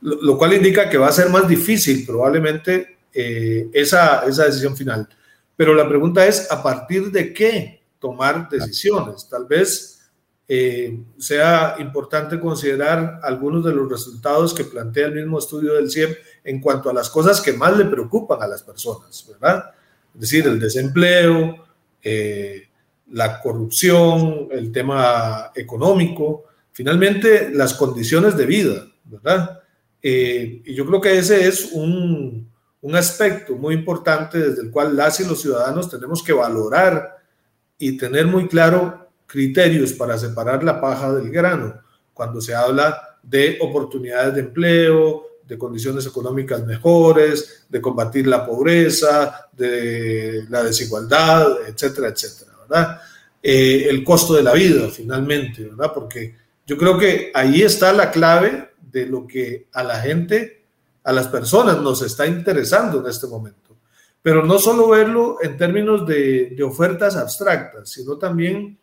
lo, 0.00 0.22
lo 0.22 0.38
cual 0.38 0.54
indica 0.54 0.88
que 0.88 0.96
va 0.96 1.08
a 1.08 1.12
ser 1.12 1.28
más 1.28 1.46
difícil 1.46 2.06
probablemente 2.06 2.96
esa, 3.12 4.26
esa 4.26 4.46
decisión 4.46 4.76
final. 4.76 5.08
Pero 5.54 5.72
la 5.72 5.88
pregunta 5.88 6.26
es, 6.26 6.50
¿a 6.50 6.60
partir 6.62 7.12
de 7.12 7.32
qué 7.32 7.84
tomar 8.04 8.50
decisiones. 8.50 9.26
Tal 9.30 9.46
vez 9.46 10.02
eh, 10.46 11.02
sea 11.16 11.76
importante 11.78 12.38
considerar 12.38 13.18
algunos 13.22 13.64
de 13.64 13.72
los 13.72 13.88
resultados 13.88 14.52
que 14.52 14.64
plantea 14.64 15.06
el 15.06 15.14
mismo 15.14 15.38
estudio 15.38 15.72
del 15.72 15.90
CIEP 15.90 16.18
en 16.44 16.60
cuanto 16.60 16.90
a 16.90 16.92
las 16.92 17.08
cosas 17.08 17.40
que 17.40 17.54
más 17.54 17.74
le 17.78 17.86
preocupan 17.86 18.42
a 18.42 18.46
las 18.46 18.62
personas, 18.62 19.26
¿verdad? 19.26 19.70
Es 20.14 20.20
decir, 20.20 20.46
el 20.46 20.60
desempleo, 20.60 21.66
eh, 22.02 22.68
la 23.10 23.40
corrupción, 23.40 24.48
el 24.50 24.72
tema 24.72 25.50
económico, 25.54 26.44
finalmente 26.72 27.50
las 27.52 27.74
condiciones 27.74 28.36
de 28.36 28.46
vida, 28.46 28.86
¿verdad? 29.04 29.60
Eh, 30.02 30.62
y 30.64 30.74
yo 30.74 30.86
creo 30.86 31.00
que 31.00 31.18
ese 31.18 31.46
es 31.46 31.70
un, 31.72 32.50
un 32.80 32.96
aspecto 32.96 33.56
muy 33.56 33.74
importante 33.74 34.38
desde 34.38 34.62
el 34.62 34.70
cual 34.70 34.96
las 34.96 35.18
y 35.20 35.26
los 35.26 35.40
ciudadanos 35.40 35.90
tenemos 35.90 36.22
que 36.22 36.32
valorar 36.32 37.18
y 37.78 37.96
tener 37.96 38.26
muy 38.26 38.46
claro 38.46 39.08
criterios 39.26 39.92
para 39.94 40.18
separar 40.18 40.62
la 40.62 40.80
paja 40.80 41.12
del 41.12 41.30
grano 41.30 41.80
cuando 42.12 42.40
se 42.40 42.54
habla 42.54 43.18
de 43.22 43.58
oportunidades 43.60 44.34
de 44.34 44.40
empleo, 44.40 45.26
de 45.46 45.58
condiciones 45.58 46.06
económicas 46.06 46.64
mejores, 46.64 47.66
de 47.68 47.80
combatir 47.80 48.26
la 48.26 48.46
pobreza, 48.46 49.48
de 49.52 50.44
la 50.48 50.62
desigualdad, 50.62 51.68
etcétera, 51.68 52.08
etcétera, 52.08 52.52
¿verdad? 52.62 53.00
Eh, 53.42 53.86
el 53.90 54.02
costo 54.02 54.34
de 54.34 54.42
la 54.42 54.54
vida, 54.54 54.88
finalmente, 54.88 55.64
¿verdad? 55.64 55.92
Porque 55.92 56.34
yo 56.66 56.78
creo 56.78 56.96
que 56.96 57.30
ahí 57.34 57.62
está 57.62 57.92
la 57.92 58.10
clave 58.10 58.70
de 58.90 59.06
lo 59.06 59.26
que 59.26 59.66
a 59.72 59.82
la 59.82 60.00
gente 60.00 60.64
a 61.04 61.12
las 61.12 61.28
personas 61.28 61.80
nos 61.80 62.02
está 62.02 62.26
interesando 62.26 63.00
en 63.00 63.06
este 63.06 63.26
momento. 63.26 63.76
Pero 64.22 64.44
no 64.44 64.58
solo 64.58 64.88
verlo 64.88 65.36
en 65.42 65.58
términos 65.58 66.06
de, 66.06 66.56
ofertas 66.64 67.14
abstractas, 67.16 67.90
sino 67.90 68.16
también 68.16 68.78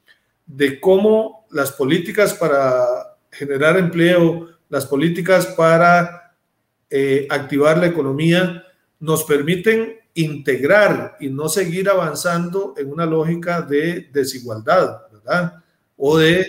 de 0.45 0.79
cómo 0.79 1.47
las 1.49 1.71
políticas 1.71 2.35
para 2.35 3.17
generar 3.31 3.77
empleo, 3.77 4.49
las 4.69 4.85
políticas 4.85 5.47
para 5.47 6.20
eh, 6.93 7.25
activar 7.29 7.77
la 7.77 7.87
economía, 7.87 8.65
nos 8.99 9.23
permiten 9.23 9.95
integrar 10.13 11.15
y 11.21 11.29
no 11.29 11.47
seguir 11.47 11.89
avanzando 11.89 12.73
en 12.77 12.91
una 12.91 13.05
lógica 13.05 13.61
de 13.61 14.09
desigualdad. 14.11 15.03
O 15.95 16.17
de 16.17 16.45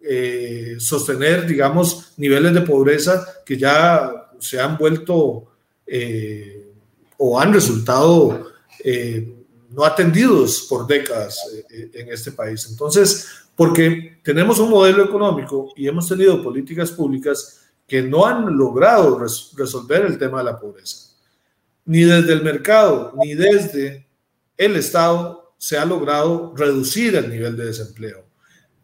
eh, 0.00 0.74
sostener, 0.80 1.46
digamos, 1.46 2.14
niveles 2.16 2.54
de 2.54 2.62
pobreza 2.62 3.24
que 3.46 3.56
ya 3.56 4.30
se 4.40 4.60
han 4.60 4.76
vuelto 4.76 5.46
eh, 5.86 6.72
o 7.18 7.38
han 7.40 7.52
resultado 7.52 8.48
no 9.70 9.84
atendidos 9.84 10.66
por 10.68 10.88
décadas 10.88 11.38
en 11.70 12.12
este 12.12 12.32
país. 12.32 12.66
Entonces, 12.68 13.28
porque 13.54 14.18
tenemos 14.24 14.58
un 14.58 14.70
modelo 14.70 15.04
económico 15.04 15.72
y 15.76 15.86
hemos 15.86 16.08
tenido 16.08 16.42
políticas 16.42 16.90
públicas 16.90 17.67
que 17.88 18.02
no 18.02 18.26
han 18.26 18.56
logrado 18.56 19.18
resolver 19.18 20.04
el 20.04 20.18
tema 20.18 20.38
de 20.38 20.44
la 20.44 20.60
pobreza. 20.60 21.08
Ni 21.86 22.04
desde 22.04 22.34
el 22.34 22.42
mercado, 22.42 23.14
ni 23.16 23.34
desde 23.34 24.06
el 24.58 24.76
Estado 24.76 25.54
se 25.56 25.78
ha 25.78 25.86
logrado 25.86 26.54
reducir 26.54 27.16
el 27.16 27.30
nivel 27.30 27.56
de 27.56 27.64
desempleo. 27.64 28.26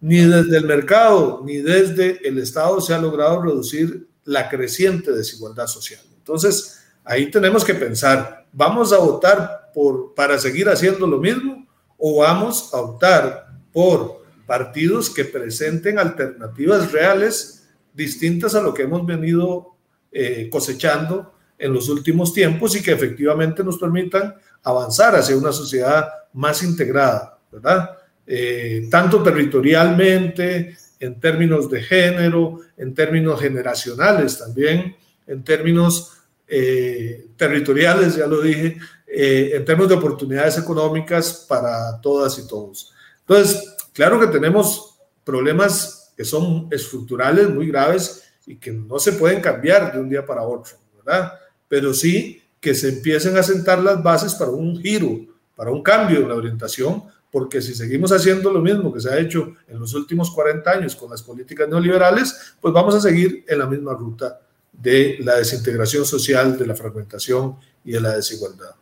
Ni 0.00 0.20
desde 0.20 0.56
el 0.56 0.64
mercado, 0.64 1.42
ni 1.44 1.58
desde 1.58 2.26
el 2.26 2.38
Estado 2.38 2.80
se 2.80 2.94
ha 2.94 2.98
logrado 2.98 3.42
reducir 3.42 4.08
la 4.24 4.48
creciente 4.48 5.12
desigualdad 5.12 5.66
social. 5.66 6.00
Entonces, 6.16 6.80
ahí 7.04 7.30
tenemos 7.30 7.62
que 7.62 7.74
pensar, 7.74 8.46
¿vamos 8.52 8.90
a 8.94 8.98
votar 8.98 9.70
por, 9.74 10.14
para 10.14 10.38
seguir 10.38 10.70
haciendo 10.70 11.06
lo 11.06 11.18
mismo 11.18 11.68
o 11.98 12.20
vamos 12.20 12.72
a 12.72 12.78
optar 12.78 13.48
por 13.70 14.24
partidos 14.46 15.10
que 15.10 15.26
presenten 15.26 15.98
alternativas 15.98 16.90
reales 16.90 17.63
distintas 17.94 18.54
a 18.54 18.60
lo 18.60 18.74
que 18.74 18.82
hemos 18.82 19.06
venido 19.06 19.76
eh, 20.12 20.48
cosechando 20.50 21.32
en 21.56 21.72
los 21.72 21.88
últimos 21.88 22.34
tiempos 22.34 22.76
y 22.76 22.82
que 22.82 22.92
efectivamente 22.92 23.62
nos 23.62 23.78
permitan 23.78 24.34
avanzar 24.64 25.14
hacia 25.14 25.36
una 25.36 25.52
sociedad 25.52 26.08
más 26.32 26.62
integrada, 26.62 27.38
¿verdad? 27.50 27.90
Eh, 28.26 28.88
tanto 28.90 29.22
territorialmente, 29.22 30.76
en 30.98 31.20
términos 31.20 31.70
de 31.70 31.82
género, 31.82 32.60
en 32.76 32.94
términos 32.94 33.40
generacionales 33.40 34.38
también, 34.38 34.96
en 35.26 35.44
términos 35.44 36.12
eh, 36.48 37.26
territoriales, 37.36 38.16
ya 38.16 38.26
lo 38.26 38.40
dije, 38.40 38.78
en 39.06 39.64
términos 39.64 39.90
de 39.90 39.96
oportunidades 39.96 40.58
económicas 40.58 41.46
para 41.48 42.00
todas 42.00 42.36
y 42.38 42.48
todos. 42.48 42.92
Entonces, 43.20 43.76
claro 43.92 44.18
que 44.18 44.26
tenemos 44.26 44.98
problemas 45.22 46.03
que 46.16 46.24
son 46.24 46.68
estructurales 46.70 47.48
muy 47.48 47.68
graves 47.68 48.24
y 48.46 48.56
que 48.56 48.72
no 48.72 48.98
se 48.98 49.12
pueden 49.12 49.40
cambiar 49.40 49.92
de 49.92 50.00
un 50.00 50.08
día 50.08 50.24
para 50.24 50.42
otro, 50.42 50.74
¿verdad? 50.96 51.32
Pero 51.68 51.92
sí 51.94 52.42
que 52.60 52.74
se 52.74 52.88
empiecen 52.88 53.36
a 53.36 53.42
sentar 53.42 53.78
las 53.80 54.02
bases 54.02 54.34
para 54.34 54.50
un 54.50 54.80
giro, 54.80 55.20
para 55.54 55.70
un 55.70 55.82
cambio 55.82 56.20
en 56.20 56.28
la 56.28 56.34
orientación 56.34 57.04
porque 57.34 57.60
si 57.60 57.74
seguimos 57.74 58.12
haciendo 58.12 58.52
lo 58.52 58.60
mismo 58.60 58.92
que 58.92 59.00
se 59.00 59.10
ha 59.12 59.18
hecho 59.18 59.56
en 59.66 59.80
los 59.80 59.92
últimos 59.94 60.30
40 60.30 60.70
años 60.70 60.94
con 60.94 61.10
las 61.10 61.20
políticas 61.20 61.68
neoliberales, 61.68 62.54
pues 62.60 62.72
vamos 62.72 62.94
a 62.94 63.00
seguir 63.00 63.44
en 63.48 63.58
la 63.58 63.66
misma 63.66 63.92
ruta 63.92 64.40
de 64.70 65.16
la 65.18 65.38
desintegración 65.38 66.04
social, 66.04 66.56
de 66.56 66.64
la 66.64 66.76
fragmentación 66.76 67.56
y 67.84 67.90
de 67.90 68.00
la 68.00 68.14
desigualdad. 68.14 68.76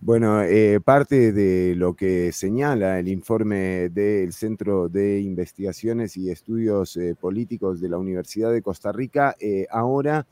Bueno, 0.00 0.42
eh, 0.42 0.78
parte 0.80 1.32
de 1.32 1.74
lo 1.74 1.94
que 1.96 2.30
señala 2.30 2.98
el 3.00 3.08
informe 3.08 3.88
del 3.88 4.32
Centro 4.34 4.88
de 4.88 5.20
Investigaciones 5.20 6.16
y 6.18 6.30
Estudios 6.30 6.96
eh, 6.98 7.16
Políticos 7.18 7.80
de 7.80 7.88
la 7.88 7.98
Universidad 7.98 8.52
de 8.52 8.62
Costa 8.62 8.92
Rica, 8.92 9.34
eh, 9.40 9.66
ahora 9.70 10.26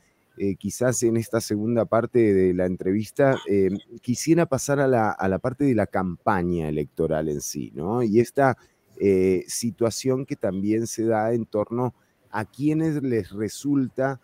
quizás 0.59 1.01
en 1.03 1.15
esta 1.15 1.39
segunda 1.39 1.85
parte 1.85 2.33
de 2.33 2.53
la 2.53 2.65
entrevista, 2.65 3.37
quisiera 4.01 4.45
pasar 4.45 4.81
a 4.81 4.87
la, 4.87 5.39
parte 5.39 5.63
de 5.63 5.73
la 5.73 5.87
campaña 5.87 6.67
electoral 6.67 7.29
en 7.29 7.39
sí, 7.39 7.71
¿no? 7.73 8.03
Y 8.03 8.19
esta 8.19 8.57
situación 9.47 10.25
que 10.25 10.35
también 10.35 10.87
se 10.87 11.05
da 11.05 11.31
en 11.31 11.45
torno 11.45 11.93
a 12.31 12.43
quienes 12.43 13.01
les 13.01 13.31
resulta 13.31 14.19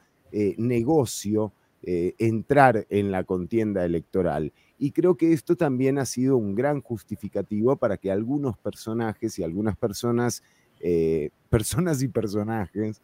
negocio 0.58 1.54
entrar 1.82 2.86
en 2.90 3.10
la 3.10 3.24
contienda 3.24 3.86
electoral. 3.86 4.52
Y 4.82 4.94
creo 4.94 5.16
que 5.16 5.32
esto 5.32 5.56
también 5.56 6.00
ha 6.00 6.06
sido 6.06 6.38
un 6.38 6.56
gran 6.56 6.82
justificativo 6.82 7.76
para 7.76 7.98
que 7.98 8.12
algunos 8.12 8.58
personajes 8.58 9.38
y 9.38 9.44
algunas 9.44 9.78
personas, 9.78 10.42
personas 11.50 12.02
y 12.02 12.08
personajes, 12.08 13.00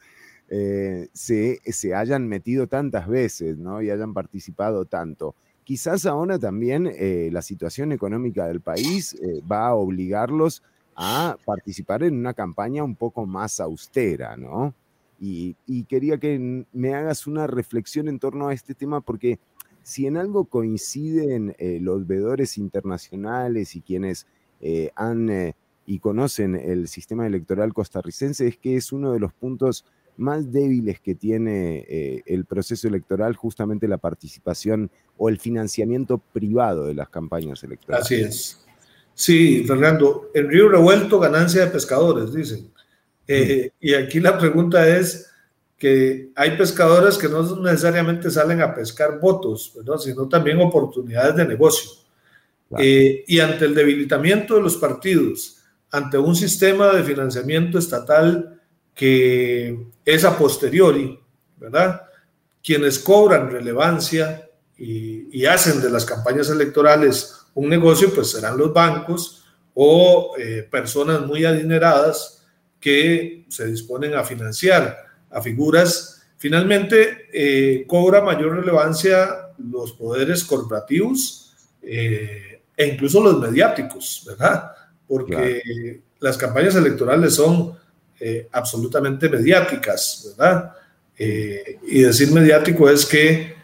eh, 0.50 1.08
se, 1.14 1.60
se, 1.66 1.94
hayan 1.94 2.28
metido 2.28 2.66
tantas 2.66 3.08
veces 3.08 3.60
¿no? 3.60 3.84
y 3.84 3.92
hayan 3.92 4.16
participado 4.16 4.86
tanto. 4.86 5.36
Quizás 5.64 6.08
ahora 6.08 6.40
también 6.40 6.88
eh, 6.88 7.30
la 7.32 7.44
situación 7.44 7.92
económica 7.92 8.48
del 8.48 8.62
país 8.62 9.14
eh, 9.14 9.44
va 9.50 9.68
a 9.68 9.76
obligarlos 9.76 10.64
a 10.96 11.38
participar 11.46 12.02
en 12.02 12.18
una 12.18 12.34
campaña 12.34 12.84
un 12.84 12.96
poco 12.96 13.28
más 13.28 13.60
austera, 13.60 14.36
¿no? 14.36 14.74
Y, 15.20 15.56
y, 15.68 15.84
quería 15.84 16.18
que 16.18 16.66
me 16.72 16.94
hagas 16.94 17.28
una 17.28 17.46
reflexión 17.46 18.08
en 18.08 18.20
torno 18.20 18.48
a 18.48 18.54
este 18.54 18.76
tema, 18.76 19.02
porque 19.02 19.40
si 19.88 20.06
en 20.06 20.18
algo 20.18 20.46
coinciden 20.46 21.56
los 21.82 22.06
veedores 22.06 22.58
internacionales 22.58 23.76
y 23.76 23.82
quienes 23.82 24.28
han 24.96 25.54
y 25.86 26.00
conocen 26.00 26.56
el 26.56 26.90
sistema 26.90 27.26
electoral 27.26 27.74
costarricense, 27.74 28.46
es 28.46 28.58
que 28.58 28.76
es 28.76 28.92
uno 28.92 29.14
de 29.14 29.20
los 29.20 29.32
puntos 29.34 29.86
más 30.18 30.52
débiles 30.52 31.00
que 31.00 31.16
tiene 31.16 31.86
eh, 31.88 32.24
el 32.26 32.46
proceso 32.46 32.88
electoral 32.88 33.36
justamente 33.36 33.88
la 33.88 33.98
participación 33.98 34.92
o 35.18 35.30
el 35.30 35.40
financiamiento 35.40 36.18
privado 36.18 36.86
de 36.86 36.96
las 36.96 37.08
campañas 37.10 37.64
electorales. 37.64 38.06
Así 38.06 38.16
es. 38.16 38.66
Sí, 39.14 39.64
Fernando, 39.66 40.30
en 40.34 40.50
Río 40.50 40.70
Revuelto 40.70 41.20
ganancia 41.20 41.66
de 41.66 41.72
pescadores, 41.72 42.34
dicen. 42.34 42.70
Eh, 43.28 43.72
y 43.80 43.94
aquí 43.94 44.20
la 44.20 44.38
pregunta 44.38 44.88
es 44.88 45.27
que 45.78 46.32
hay 46.36 46.58
pescadores 46.58 47.18
que 47.18 47.30
no 47.30 47.62
necesariamente 47.62 48.32
salen 48.32 48.62
a 48.62 48.74
pescar 48.74 49.20
votos, 49.20 49.74
sino 50.00 50.28
también 50.28 50.60
oportunidades 50.60 51.36
de 51.36 51.46
negocio. 51.46 51.92
Eh, 52.80 53.24
y 53.28 53.40
ante 53.40 53.66
el 53.66 53.76
debilitamiento 53.76 54.56
de 54.56 54.62
los 54.62 54.76
partidos, 54.78 55.58
ante 55.92 56.18
un 56.18 56.36
sistema 56.36 56.92
de 56.92 57.04
financiamiento 57.04 57.78
estatal 57.78 58.60
que 58.94 59.86
es 60.04 60.26
a 60.26 60.38
posteriori, 60.38 61.18
¿verdad? 61.58 62.02
Quienes 62.64 63.00
cobran 63.00 63.52
relevancia 63.52 64.50
y, 64.76 65.46
hacen 65.46 65.82
de 65.82 65.90
las 65.90 66.04
campañas 66.04 66.50
electorales 66.50 67.36
un 67.54 67.70
negocio, 67.70 68.14
pues 68.14 68.32
serán 68.32 68.58
los 68.58 68.74
bancos 68.74 69.46
o 69.74 70.36
eh, 70.38 70.68
personas 70.70 71.22
muy 71.22 71.46
adineradas 71.46 72.46
que 72.80 73.46
se 73.48 73.68
disponen 73.68 74.16
a 74.16 74.24
financiar 74.24 75.07
a 75.30 75.42
figuras. 75.42 76.24
Finalmente, 76.38 77.28
eh, 77.34 77.86
cobra 77.88 78.22
mayor 78.22 78.58
relevancia 78.58 79.54
los 79.58 79.94
poderes 79.94 80.44
corporativos 80.44 81.54
eh, 81.82 82.62
e 82.76 82.88
incluso 82.88 83.22
los 83.22 83.40
mediáticos, 83.40 84.24
¿verdad? 84.28 84.72
porque 85.08 86.02
las 86.20 86.38
campañas 86.38 86.76
electorales 86.76 87.36
son 87.36 87.74
eh, 88.20 88.48
absolutamente 88.52 89.30
mediáticas, 89.30 90.36
¿verdad? 90.38 90.74
Y 91.18 92.02
decir 92.02 92.32
mediático 92.32 92.90
es 92.90 93.06
que 93.06 93.56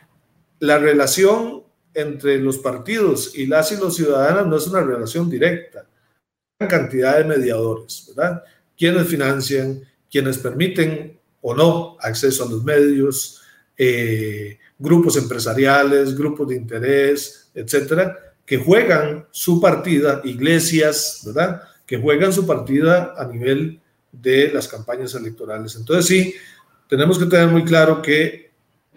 la 0.60 0.80
relación 0.80 1.64
entre 1.94 2.40
los 2.40 2.58
partidos 2.58 3.36
y 3.36 3.46
las 3.46 3.72
y 3.72 3.78
los 3.78 3.96
ciudadanos 3.96 4.48
no 4.48 4.58
es 4.58 4.68
una 4.68 4.82
relación 4.82 5.30
directa. 5.30 5.86
Hay 6.60 6.68
cantidad 6.68 7.18
de 7.18 7.26
mediadores, 7.26 8.06
¿verdad? 8.08 8.44
Quienes 8.76 9.08
financian, 9.08 9.82
quienes 10.10 10.38
permiten 10.38 11.20
o 11.44 11.54
no 11.54 11.98
acceso 12.00 12.46
a 12.46 12.50
los 12.50 12.64
medios, 12.64 13.42
eh, 13.78 14.58
grupos 14.80 15.18
empresariales, 15.18 16.18
grupos 16.18 16.48
de 16.48 16.56
interés, 16.56 17.52
etcétera, 17.54 18.18
que 18.46 18.58
juegan 18.58 19.28
su 19.32 19.60
partida, 19.60 20.22
iglesias, 20.24 21.22
¿verdad? 21.26 21.62
Que 21.86 21.98
juegan 21.98 22.32
su 22.32 22.48
partida 22.48 23.14
a 23.18 23.26
nivel 23.26 23.80
de 24.12 24.52
las 24.54 24.68
campañas 24.68 25.14
electorales. 25.16 25.76
Entonces 25.76 26.06
sí, 26.06 26.36
tenemos 26.88 27.20
que 27.20 27.26
tener 27.26 27.48
muy 27.48 27.66
claro 27.66 28.02
que 28.02 28.52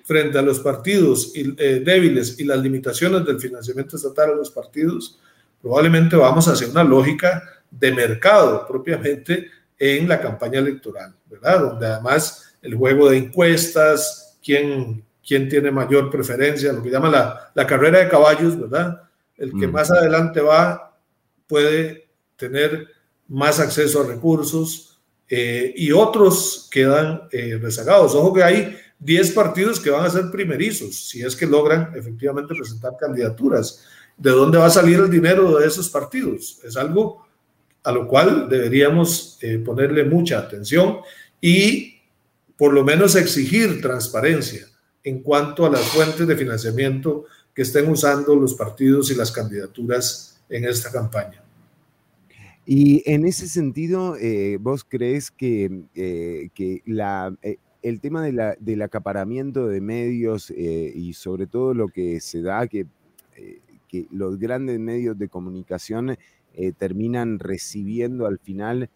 frente 0.04 0.38
a 0.38 0.42
los 0.42 0.60
partidos 0.60 1.32
eh, 1.34 1.82
débiles 1.84 2.38
y 2.38 2.44
las 2.44 2.60
limitaciones 2.60 3.24
del 3.24 3.40
financiamiento 3.40 3.96
estatal 3.96 4.30
a 4.30 4.36
los 4.36 4.52
partidos, 4.52 5.18
probablemente 5.60 6.14
vamos 6.14 6.46
hacia 6.46 6.68
una 6.68 6.84
lógica 6.84 7.42
de 7.68 7.92
mercado 7.92 8.64
propiamente 8.68 9.50
en 9.78 10.08
la 10.08 10.20
campaña 10.20 10.58
electoral, 10.58 11.14
¿verdad? 11.26 11.60
Donde 11.60 11.86
además 11.86 12.54
el 12.62 12.74
juego 12.74 13.10
de 13.10 13.18
encuestas, 13.18 14.38
quién, 14.42 15.04
quién 15.26 15.48
tiene 15.48 15.70
mayor 15.70 16.10
preferencia, 16.10 16.72
lo 16.72 16.82
que 16.82 16.90
llama 16.90 17.10
la, 17.10 17.50
la 17.54 17.66
carrera 17.66 17.98
de 17.98 18.08
caballos, 18.08 18.58
¿verdad? 18.58 19.02
El 19.36 19.50
que 19.58 19.66
mm. 19.66 19.72
más 19.72 19.90
adelante 19.90 20.40
va 20.40 20.98
puede 21.46 22.08
tener 22.36 22.88
más 23.28 23.60
acceso 23.60 24.02
a 24.02 24.06
recursos, 24.06 24.86
eh, 25.28 25.74
y 25.76 25.90
otros 25.90 26.68
quedan 26.70 27.22
eh, 27.32 27.58
rezagados. 27.60 28.14
Ojo 28.14 28.32
que 28.32 28.44
hay 28.44 28.76
10 29.00 29.32
partidos 29.32 29.80
que 29.80 29.90
van 29.90 30.06
a 30.06 30.10
ser 30.10 30.30
primerizos, 30.30 31.08
si 31.08 31.22
es 31.22 31.34
que 31.34 31.46
logran 31.46 31.92
efectivamente 31.96 32.54
presentar 32.54 32.92
candidaturas. 32.98 33.84
¿De 34.16 34.30
dónde 34.30 34.58
va 34.58 34.66
a 34.66 34.70
salir 34.70 34.98
el 34.98 35.10
dinero 35.10 35.58
de 35.58 35.66
esos 35.66 35.90
partidos? 35.90 36.60
Es 36.64 36.76
algo 36.76 37.25
a 37.86 37.92
lo 37.92 38.08
cual 38.08 38.48
deberíamos 38.48 39.38
eh, 39.40 39.58
ponerle 39.58 40.02
mucha 40.02 40.40
atención 40.40 40.98
y 41.40 42.00
por 42.56 42.72
lo 42.72 42.82
menos 42.82 43.14
exigir 43.14 43.80
transparencia 43.80 44.66
en 45.04 45.22
cuanto 45.22 45.64
a 45.64 45.70
las 45.70 45.82
fuentes 45.82 46.26
de 46.26 46.34
financiamiento 46.34 47.26
que 47.54 47.62
estén 47.62 47.88
usando 47.88 48.34
los 48.34 48.54
partidos 48.54 49.12
y 49.12 49.14
las 49.14 49.30
candidaturas 49.30 50.42
en 50.48 50.64
esta 50.64 50.90
campaña. 50.90 51.40
Y 52.66 53.04
en 53.08 53.24
ese 53.24 53.46
sentido, 53.46 54.16
eh, 54.16 54.58
¿vos 54.60 54.82
crees 54.82 55.30
que, 55.30 55.84
eh, 55.94 56.48
que 56.54 56.82
la, 56.86 57.32
el 57.82 58.00
tema 58.00 58.24
de 58.24 58.32
la, 58.32 58.56
del 58.58 58.82
acaparamiento 58.82 59.68
de 59.68 59.80
medios 59.80 60.50
y 60.50 61.12
sobre 61.12 61.46
todo 61.46 61.72
lo 61.72 61.86
que 61.86 62.18
se 62.18 62.42
da, 62.42 62.66
que, 62.66 62.86
que 63.86 64.06
los 64.10 64.40
grandes 64.40 64.80
medios 64.80 65.16
de 65.16 65.28
comunicación 65.28 66.18
terminan 66.78 67.38
recibiendo 67.38 68.26
al 68.26 68.38
final 68.38 68.88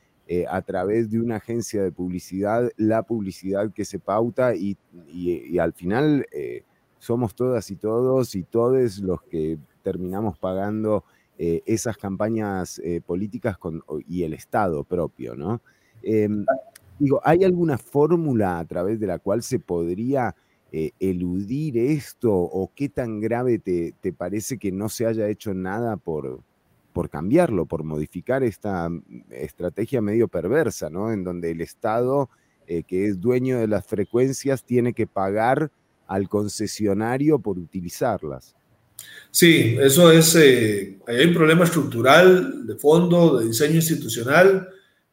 a 0.48 0.62
través 0.62 1.10
de 1.10 1.20
una 1.20 1.36
agencia 1.36 1.82
de 1.82 1.92
publicidad 1.92 2.70
la 2.76 3.02
publicidad 3.02 3.72
que 3.72 3.84
se 3.84 3.98
pauta 3.98 4.54
y, 4.54 4.78
al 5.58 5.72
final 5.72 6.26
somos 6.98 7.34
todas 7.34 7.70
y 7.70 7.76
todos 7.76 8.34
y 8.34 8.44
todos 8.44 8.98
los 8.98 9.22
que 9.22 9.58
terminamos 9.82 10.38
pagando 10.38 11.04
eh, 11.42 11.62
esas 11.64 11.96
campañas 11.96 12.78
eh, 12.84 13.00
políticas 13.00 13.56
y 14.06 14.24
el 14.24 14.34
Estado 14.34 14.84
propio, 14.84 15.34
¿no? 15.34 15.62
Em, 16.02 16.44
digo, 16.98 17.18
¿hay 17.24 17.44
alguna 17.44 17.78
fórmula 17.78 18.58
a 18.58 18.64
través 18.66 19.00
de 19.00 19.06
la 19.06 19.18
cual 19.18 19.42
se 19.42 19.58
podría 19.58 20.36
eh, 20.70 20.90
eludir 21.00 21.78
esto 21.78 22.30
o 22.34 22.70
qué 22.74 22.90
tan 22.90 23.20
grave 23.20 23.58
te, 23.58 23.94
parece 24.12 24.58
que 24.58 24.70
no 24.70 24.90
se 24.90 25.06
haya 25.06 25.28
hecho 25.28 25.54
nada 25.54 25.96
por, 25.96 26.42
por 26.92 27.10
cambiarlo, 27.10 27.66
por 27.66 27.84
modificar 27.84 28.42
esta 28.42 28.88
mm, 28.88 29.02
estrategia 29.30 30.00
medio 30.00 30.28
perversa, 30.28 30.90
¿no? 30.90 31.12
En 31.12 31.24
donde 31.24 31.50
el 31.50 31.60
Estado, 31.60 32.30
que 32.86 33.06
es 33.06 33.20
dueño 33.20 33.58
de 33.58 33.66
las 33.66 33.84
frecuencias, 33.84 34.62
tiene 34.62 34.92
que 34.92 35.08
pagar 35.08 35.72
al 36.06 36.28
concesionario 36.28 37.40
por 37.40 37.58
utilizarlas. 37.58 38.54
Sí, 39.30 39.76
eso 39.80 40.10
es, 40.10 40.34
eh, 40.34 40.98
hay 41.06 41.24
un 41.24 41.34
problema 41.34 41.64
estructural, 41.64 42.66
de 42.66 42.74
fondo, 42.76 43.38
de 43.38 43.46
diseño 43.46 43.76
institucional, 43.76 44.68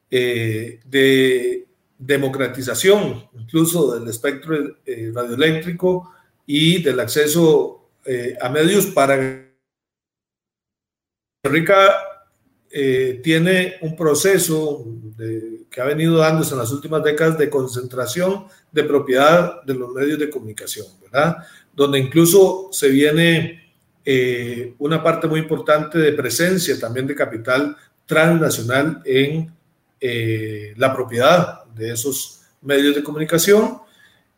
eh, 0.10 0.80
de 0.86 1.66
democratización 2.00 3.26
incluso 3.40 3.98
del 3.98 4.08
espectro 4.10 4.78
eh, 4.86 5.12
radioeléctrico 5.13 6.12
y 6.46 6.82
del 6.82 7.00
acceso 7.00 7.74
a 8.40 8.48
medios 8.48 8.86
para... 8.88 9.46
Rica 11.47 11.95
tiene 13.23 13.75
un 13.81 13.95
proceso 13.95 14.86
que 15.69 15.81
ha 15.81 15.86
venido 15.86 16.17
dándose 16.17 16.53
en 16.53 16.60
las 16.60 16.71
últimas 16.71 17.03
décadas 17.03 17.38
de 17.38 17.49
concentración 17.49 18.45
de 18.71 18.83
propiedad 18.83 19.63
de 19.63 19.73
los 19.73 19.91
medios 19.93 20.19
de 20.19 20.29
comunicación, 20.29 20.86
¿verdad? 21.01 21.38
Donde 21.73 21.99
incluso 21.99 22.69
se 22.71 22.89
viene 22.89 23.67
eh, 24.10 24.73
una 24.79 25.03
parte 25.03 25.27
muy 25.27 25.41
importante 25.41 25.97
de 25.97 26.13
presencia 26.13 26.79
también 26.79 27.07
de 27.07 27.13
capital 27.13 27.75
transnacional 28.05 29.01
en 29.03 29.53
eh, 29.99 30.73
la 30.77 30.95
propiedad 30.95 31.65
de 31.75 31.91
esos 31.91 32.41
medios 32.62 32.95
de 32.95 33.03
comunicación 33.03 33.79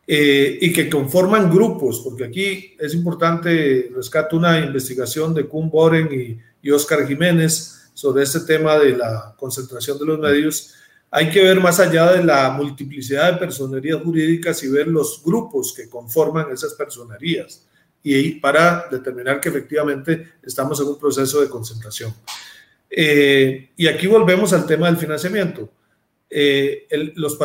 eh, 0.08 0.58
y 0.60 0.74
que 0.74 0.90
conforman 0.90 1.52
grupos, 1.52 2.02
porque 2.04 2.24
aquí 2.24 2.76
es 2.80 2.96
importante, 2.96 3.92
rescato 3.96 4.38
una 4.38 4.60
investigación 4.60 5.36
de 5.36 5.46
Kuhn 5.46 5.70
Boren 5.70 6.10
y, 6.12 6.40
y 6.62 6.72
Oscar 6.72 7.08
Jiménez 7.08 7.90
sobre 7.94 8.24
este 8.24 8.42
tema 8.42 8.78
de 8.78 8.96
la 8.96 9.36
concentración 9.38 9.98
de 10.00 10.06
los 10.06 10.20
medios. 10.20 10.74
Hay 11.12 11.30
que 11.30 11.44
ver 11.44 11.60
más 11.60 11.80
allá 11.80 12.14
de 12.14 12.24
la 12.24 12.50
multiplicidad 12.52 13.34
de 13.34 13.40
personerías 13.40 14.02
jurídicas 14.02 14.64
y 14.64 14.70
ver 14.70 14.88
los 14.88 15.22
grupos 15.24 15.74
que 15.74 15.90
conforman 15.90 16.52
esas 16.52 16.74
personerías 16.74 17.66
y 18.02 18.32
para 18.40 18.88
determinar 18.90 19.42
que 19.42 19.50
efectivamente 19.50 20.34
estamos 20.42 20.80
en 20.80 20.88
un 20.88 21.00
proceso 21.00 21.42
de 21.42 21.50
concentración. 21.50 22.14
Eh, 22.90 23.72
y 23.76 23.88
aquí 23.88 24.08
volvemos 24.08 24.54
al 24.54 24.66
tema 24.66 24.88
del 24.88 24.98
financiamiento. 24.98 25.70
Eh, 26.30 26.88
los, 27.16 27.38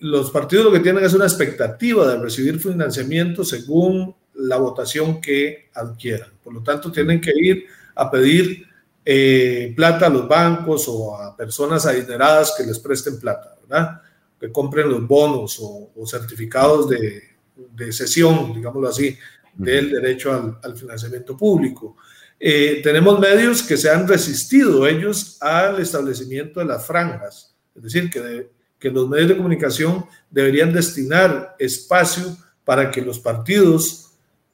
los 0.00 0.30
partidos 0.30 0.64
lo 0.66 0.72
que 0.72 0.80
tienen 0.80 1.04
es 1.04 1.14
una 1.14 1.24
expectativa 1.24 2.06
de 2.06 2.18
recibir 2.18 2.58
financiamiento 2.58 3.44
según 3.44 4.14
la 4.40 4.56
votación 4.56 5.20
que 5.20 5.70
adquieran. 5.74 6.30
Por 6.42 6.54
lo 6.54 6.62
tanto, 6.62 6.90
tienen 6.90 7.20
que 7.20 7.32
ir 7.34 7.66
a 7.94 8.10
pedir 8.10 8.66
eh, 9.04 9.72
plata 9.76 10.06
a 10.06 10.10
los 10.10 10.28
bancos 10.28 10.86
o 10.88 11.16
a 11.16 11.36
personas 11.36 11.86
adineradas 11.86 12.54
que 12.56 12.64
les 12.64 12.78
presten 12.78 13.18
plata, 13.18 13.56
¿verdad? 13.62 14.00
Que 14.38 14.50
compren 14.50 14.88
los 14.88 15.06
bonos 15.06 15.58
o, 15.60 15.90
o 15.96 16.06
certificados 16.06 16.88
de, 16.88 17.30
de 17.74 17.92
sesión, 17.92 18.54
digámoslo 18.54 18.88
así, 18.88 19.16
del 19.54 19.90
derecho 19.90 20.58
al, 20.62 20.76
financiamiento 20.76 21.36
público. 21.36 21.96
Eh, 22.38 22.80
tenemos 22.82 23.18
medios 23.18 23.62
que 23.62 23.76
se 23.76 23.90
han 23.90 24.08
resistido 24.08 24.86
ellos 24.86 25.36
al 25.40 25.80
establecimiento 25.80 26.60
de 26.60 26.66
las 26.66 26.86
franjas, 26.86 27.54
es 27.74 27.82
decir, 27.82 28.10
que, 28.10 28.50
que 28.78 28.90
los 28.90 29.08
medios 29.08 29.28
de 29.28 29.36
comunicación 29.36 30.06
deberían 30.30 30.72
destinar 30.72 31.54
espacio 31.58 32.36
para 32.64 32.90
que 32.90 33.02
los 33.02 33.18
partidos 33.18 34.09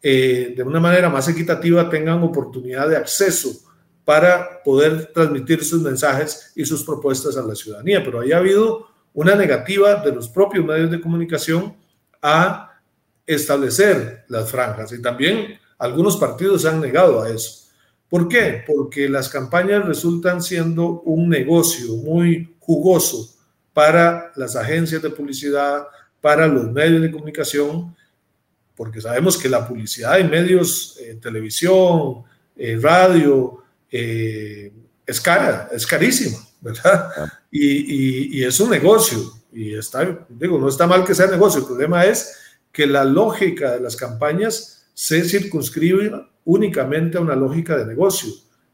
eh, 0.09 0.55
de 0.57 0.63
una 0.63 0.79
manera 0.79 1.11
más 1.11 1.27
equitativa 1.27 1.91
tengan 1.91 2.23
oportunidad 2.23 2.89
de 2.89 2.97
acceso 2.97 3.51
para 4.05 4.63
poder 4.63 5.07
transmitir 5.07 5.65
sus 5.65 5.83
mensajes 5.83 6.53
y 6.55 6.65
sus 6.65 6.85
propuestas 6.85 7.37
a 7.37 7.43
la 7.43 7.57
ciudadanía. 7.57 8.05
Pero 8.05 8.21
ahí 8.21 8.31
ha 8.31 8.37
habido 8.37 8.87
una 9.13 9.35
negativa 9.35 9.97
de 9.97 10.13
los 10.13 10.29
propios 10.29 10.65
medios 10.65 10.93
de 10.93 11.01
comunicación 11.01 11.75
a 12.23 12.81
establecer 13.27 14.25
las 14.29 14.49
franjas 14.49 14.93
y 14.93 15.03
también 15.03 15.59
algunos 15.77 16.17
partidos 16.19 16.65
han 16.67 16.81
negado 16.81 17.21
a 17.21 17.29
eso. 17.29 17.67
¿Por 18.09 18.29
qué? 18.29 18.63
Porque 18.65 19.09
las 19.09 19.29
campañas 19.29 19.85
resultan 19.85 20.41
siendo 20.41 21.01
un 21.01 21.29
negocio 21.29 21.97
muy 21.97 22.55
jugoso 22.61 23.35
para 23.73 24.31
las 24.37 24.55
agencias 24.55 25.03
de 25.03 25.11
publicidad, 25.11 25.89
para 26.21 26.47
los 26.47 26.71
medios 26.71 27.03
de 27.03 27.11
comunicación, 27.11 27.97
porque 28.77 29.01
sabemos 29.01 29.39
que 29.39 29.49
la 29.49 29.67
publicidad 29.67 30.21
en 30.21 30.31
medios, 30.31 30.99
eh, 31.01 31.19
televisión, 31.21 32.23
eh, 32.57 32.79
radio, 32.81 33.63
eh, 33.91 34.73
es 35.07 35.21
cara, 35.21 35.69
es 35.73 35.87
carísima, 35.87 36.37
¿verdad? 36.61 37.11
Y, 37.51 38.39
y, 38.39 38.45
es 38.45 38.61
un 38.61 38.71
negocio, 38.71 39.19
y 39.53 39.75
está, 39.75 40.27
digo, 40.29 40.59
no 40.59 40.69
está 40.69 40.87
mal 40.87 41.05
que 41.05 41.15
sea 41.15 41.27
negocio, 41.27 41.61
el 41.61 41.67
problema 41.67 42.05
es 42.05 42.37
que 42.71 42.87
la 42.87 43.05
lógica 43.05 43.73
de 43.73 43.81
las 43.81 43.97
campañas 43.97 44.87
se 44.93 45.25
circunscribe 45.25 46.13
únicamente 46.45 47.17
a 47.17 47.23
una 47.23 47.35
lógica 47.35 47.77
de 47.77 47.87
negocio. 47.87 48.31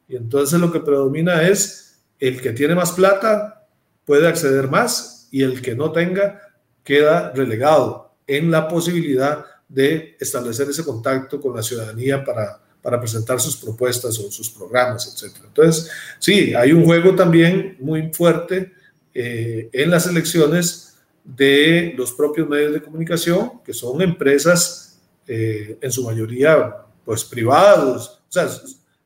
Y 0.08 0.16
entonces 0.16 0.58
lo 0.58 0.72
que 0.72 0.80
predomina 0.80 1.42
es 1.46 2.00
el 2.18 2.40
que 2.40 2.52
tiene 2.52 2.74
más 2.74 2.92
plata 2.92 3.66
puede 4.04 4.26
acceder 4.26 4.68
más 4.68 5.28
y 5.30 5.42
el 5.42 5.62
que 5.62 5.74
no 5.74 5.92
tenga 5.92 6.40
queda 6.82 7.32
relegado 7.32 8.14
en 8.26 8.50
la 8.50 8.68
posibilidad 8.68 9.46
de 9.72 10.16
establecer 10.20 10.68
ese 10.68 10.84
contacto 10.84 11.40
con 11.40 11.56
la 11.56 11.62
ciudadanía 11.62 12.22
para, 12.22 12.60
para 12.82 13.00
presentar 13.00 13.40
sus 13.40 13.56
propuestas 13.56 14.18
o 14.18 14.30
sus 14.30 14.50
programas, 14.50 15.06
etc. 15.06 15.34
Entonces, 15.46 15.90
sí, 16.18 16.54
hay 16.54 16.72
un 16.72 16.84
juego 16.84 17.14
también 17.14 17.76
muy 17.80 18.12
fuerte 18.12 18.72
eh, 19.14 19.70
en 19.72 19.90
las 19.90 20.06
elecciones 20.06 20.94
de 21.24 21.94
los 21.96 22.12
propios 22.12 22.48
medios 22.48 22.72
de 22.72 22.82
comunicación, 22.82 23.62
que 23.64 23.72
son 23.72 24.02
empresas 24.02 25.00
eh, 25.26 25.78
en 25.80 25.92
su 25.92 26.02
mayoría 26.02 26.76
pues 27.04 27.24
privados, 27.24 28.20
o 28.28 28.32
sea, 28.32 28.48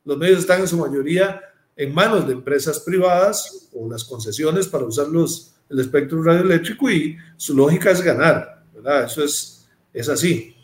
los 0.03 0.17
medios 0.17 0.39
están 0.39 0.61
en 0.61 0.67
su 0.67 0.77
mayoría 0.77 1.41
en 1.75 1.93
manos 1.93 2.27
de 2.27 2.33
empresas 2.33 2.79
privadas 2.79 3.69
o 3.73 3.89
las 3.89 4.03
concesiones 4.03 4.67
para 4.67 4.85
usar 4.85 5.07
los, 5.07 5.53
el 5.69 5.79
espectro 5.79 6.21
radioeléctrico 6.23 6.89
y 6.89 7.17
su 7.37 7.55
lógica 7.55 7.91
es 7.91 8.01
ganar, 8.01 8.63
¿verdad? 8.73 9.05
Eso 9.05 9.23
es, 9.23 9.67
es 9.93 10.09
así. 10.09 10.56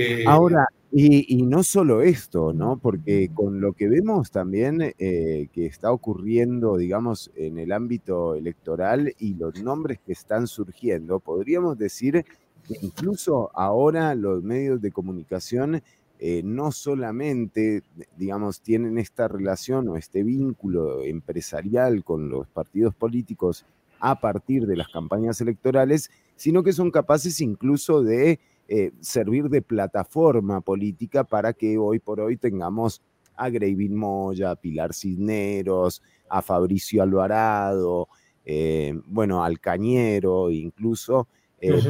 Eh, 0.00 0.22
Ahora, 0.28 0.68
y, 0.92 1.42
no 1.42 1.64
solo 1.64 2.02
esto, 2.02 2.52
¿no? 2.52 2.78
Porque 2.78 3.30
con 3.34 3.60
lo 3.60 3.72
que 3.72 3.88
vemos 3.88 4.30
también 4.30 4.94
eh, 4.96 5.48
que 5.52 5.66
está 5.66 5.90
ocurriendo, 5.90 6.76
digamos, 6.76 7.32
en 7.34 7.58
el 7.58 7.72
ámbito 7.72 8.36
electoral 8.36 9.12
y 9.18 9.34
los 9.34 9.60
nombres 9.60 9.98
que 10.06 10.12
están 10.12 10.46
surgiendo, 10.46 11.18
podríamos 11.18 11.76
decir 11.76 12.24
que 12.68 12.76
incluso 12.80 13.50
ahora 13.54 14.14
los 14.14 14.44
medios 14.44 14.80
de 14.80 14.92
comunicación 14.92 15.82
eh, 16.20 16.42
no 16.44 16.70
solamente, 16.70 17.82
digamos, 18.16 18.60
tienen 18.60 18.98
esta 18.98 19.26
relación 19.26 19.88
o 19.88 19.96
este 19.96 20.22
vínculo 20.22 21.02
empresarial 21.02 22.04
con 22.04 22.28
los 22.28 22.46
partidos 22.46 22.94
políticos 22.94 23.66
a 23.98 24.20
partir 24.20 24.68
de 24.68 24.76
las 24.76 24.88
campañas 24.90 25.40
electorales, 25.40 26.08
sino 26.36 26.62
que 26.62 26.72
son 26.72 26.92
capaces 26.92 27.40
incluso 27.40 28.04
de 28.04 28.38
eh, 28.68 28.92
servir 29.00 29.48
de 29.48 29.62
plataforma 29.62 30.60
política 30.60 31.24
para 31.24 31.52
que 31.52 31.78
hoy 31.78 31.98
por 31.98 32.20
hoy 32.20 32.36
tengamos 32.36 33.02
a 33.36 33.48
Gravin 33.48 33.96
Moya, 33.96 34.50
a 34.50 34.56
Pilar 34.56 34.92
Cisneros, 34.94 36.02
a 36.28 36.42
Fabricio 36.42 37.02
Alvarado, 37.02 38.08
eh, 38.44 38.94
bueno, 39.06 39.42
al 39.42 39.60
Cañero, 39.60 40.50
incluso 40.50 41.28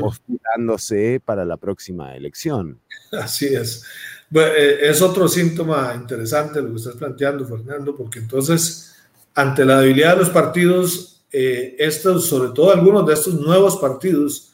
postulándose 0.00 1.20
para 1.22 1.44
la 1.44 1.58
próxima 1.58 2.16
elección. 2.16 2.80
Así 3.12 3.46
es. 3.46 3.84
Eh, 4.34 4.78
es 4.82 5.00
otro 5.00 5.26
síntoma 5.26 5.94
interesante 5.94 6.60
lo 6.60 6.70
que 6.70 6.76
estás 6.76 6.96
planteando, 6.96 7.46
Fernando, 7.46 7.96
porque 7.96 8.18
entonces, 8.18 8.94
ante 9.34 9.64
la 9.64 9.80
debilidad 9.80 10.14
de 10.14 10.20
los 10.20 10.30
partidos, 10.30 11.24
eh, 11.32 11.76
estos, 11.78 12.26
sobre 12.26 12.50
todo 12.50 12.72
algunos 12.72 13.06
de 13.06 13.14
estos 13.14 13.34
nuevos 13.34 13.76
partidos, 13.76 14.47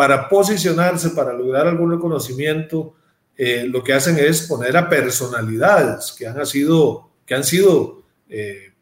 para 0.00 0.30
posicionarse, 0.30 1.10
para 1.10 1.34
lograr 1.34 1.66
algún 1.66 1.90
reconocimiento, 1.90 2.94
eh, 3.36 3.66
lo 3.68 3.84
que 3.84 3.92
hacen 3.92 4.16
es 4.18 4.48
poner 4.48 4.74
a 4.74 4.88
personalidades 4.88 6.14
que 6.16 6.26
han 6.26 6.46
sido, 6.46 7.10
que 7.26 7.34
han 7.34 7.44
sido 7.44 8.00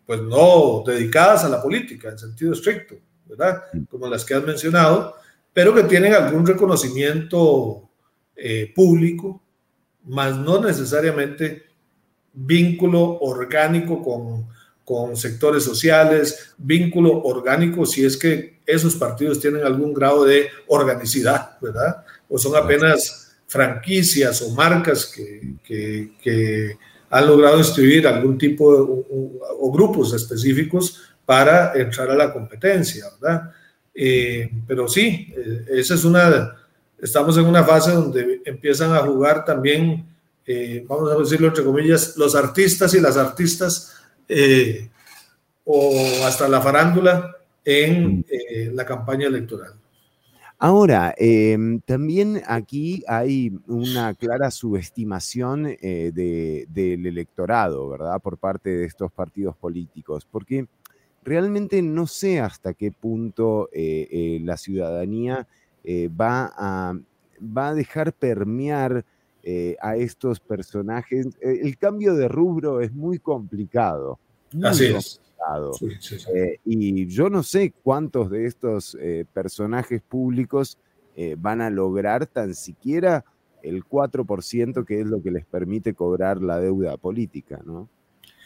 pues 0.06 0.22
no 0.22 0.84
dedicadas 0.86 1.42
a 1.42 1.48
la 1.48 1.60
política 1.60 2.10
en 2.10 2.18
sentido 2.20 2.52
estricto, 2.52 2.94
¿verdad? 3.26 3.64
Como 3.90 4.06
las 4.06 4.24
que 4.24 4.34
has 4.34 4.44
mencionado, 4.44 5.16
pero 5.52 5.74
que 5.74 5.82
tienen 5.82 6.14
algún 6.14 6.46
reconocimiento 6.46 7.90
público 8.76 9.42
más 10.04 10.36
no 10.36 10.62
necesariamente 10.62 11.64
vínculo 12.32 13.18
orgánico 13.18 14.00
con, 14.00 14.46
con 14.88 15.18
sectores 15.18 15.64
sociales, 15.64 16.54
vínculo 16.56 17.20
orgánico 17.22 17.84
si 17.84 18.06
es 18.06 18.16
que 18.16 18.60
esos 18.64 18.96
partidos 18.96 19.38
tienen 19.38 19.62
algún 19.62 19.92
grado 19.92 20.24
de 20.24 20.48
organicidad, 20.68 21.58
¿verdad? 21.60 22.06
O 22.26 22.38
son 22.38 22.56
apenas 22.56 23.36
franquicias 23.46 24.40
o 24.40 24.48
marcas 24.54 25.04
que, 25.04 25.56
que, 25.62 26.12
que 26.22 26.78
han 27.10 27.26
logrado 27.26 27.58
instituir 27.58 28.06
algún 28.06 28.38
tipo 28.38 28.74
de, 28.74 28.80
o, 29.60 29.70
grupos 29.70 30.14
específicos 30.14 31.02
para 31.26 31.74
entrar 31.74 32.08
a 32.08 32.16
la 32.16 32.32
competencia, 32.32 33.04
¿verdad? 33.20 33.50
Eh, 33.94 34.50
pero 34.66 34.88
sí, 34.88 35.34
eh, 35.36 35.64
esa 35.68 35.96
es 35.96 36.04
una 36.04 36.56
estamos 36.98 37.36
en 37.36 37.44
una 37.44 37.62
fase 37.62 37.92
donde 37.92 38.40
empiezan 38.42 38.94
a 38.94 39.00
jugar 39.00 39.44
también, 39.44 40.06
eh, 40.46 40.82
vamos 40.88 41.12
a 41.12 41.16
decirlo 41.16 41.48
entre 41.48 41.62
comillas, 41.62 42.16
los 42.16 42.34
artistas 42.34 42.94
y 42.94 43.00
las 43.00 43.18
artistas, 43.18 43.97
eh, 44.28 44.90
o 45.64 45.92
hasta 46.24 46.48
la 46.48 46.60
farándula 46.60 47.36
en 47.64 48.24
eh, 48.30 48.70
la 48.72 48.84
campaña 48.84 49.26
electoral. 49.26 49.74
Ahora, 50.58 51.14
em, 51.16 51.80
también 51.80 52.42
aquí 52.46 53.04
hay 53.06 53.52
una 53.68 54.12
clara 54.14 54.50
subestimación 54.50 55.62
del 55.62 57.06
electorado, 57.06 57.88
¿verdad? 57.88 58.20
Por 58.20 58.38
parte 58.38 58.70
de 58.70 58.84
estos 58.84 59.12
partidos 59.12 59.56
políticos, 59.56 60.26
porque 60.28 60.66
realmente 61.22 61.80
no 61.80 62.08
sé 62.08 62.40
hasta 62.40 62.74
qué 62.74 62.90
punto 62.90 63.68
la 63.72 64.56
ciudadanía 64.56 65.46
eh, 65.90 66.08
va, 66.08 66.52
a, 66.54 66.98
va 67.40 67.68
a 67.68 67.74
dejar 67.74 68.12
permear 68.12 69.06
eh, 69.50 69.76
a 69.80 69.96
estos 69.96 70.40
personajes. 70.40 71.26
Eh, 71.40 71.60
el 71.62 71.78
cambio 71.78 72.14
de 72.14 72.28
rubro 72.28 72.82
es 72.82 72.92
muy 72.92 73.18
complicado. 73.18 74.18
Así 74.62 74.84
es. 74.86 75.22
y 76.66 77.06
yo 77.06 77.30
no 77.30 77.42
sé 77.42 77.72
cuántos 77.82 78.30
de 78.30 78.44
estos 78.44 78.94
personajes 79.32 80.02
públicos 80.02 80.76
van 81.38 81.62
a 81.62 81.70
lograr 81.70 82.26
tan 82.26 82.54
siquiera 82.54 83.24
el 83.62 83.84
4% 83.84 84.84
que 84.84 85.00
es 85.00 85.06
lo 85.06 85.22
que 85.22 85.30
les 85.30 85.46
permite 85.46 85.94
cobrar 85.94 86.42
la 86.42 86.60
deuda 86.60 86.98
política, 86.98 87.60
¿no? 87.64 87.88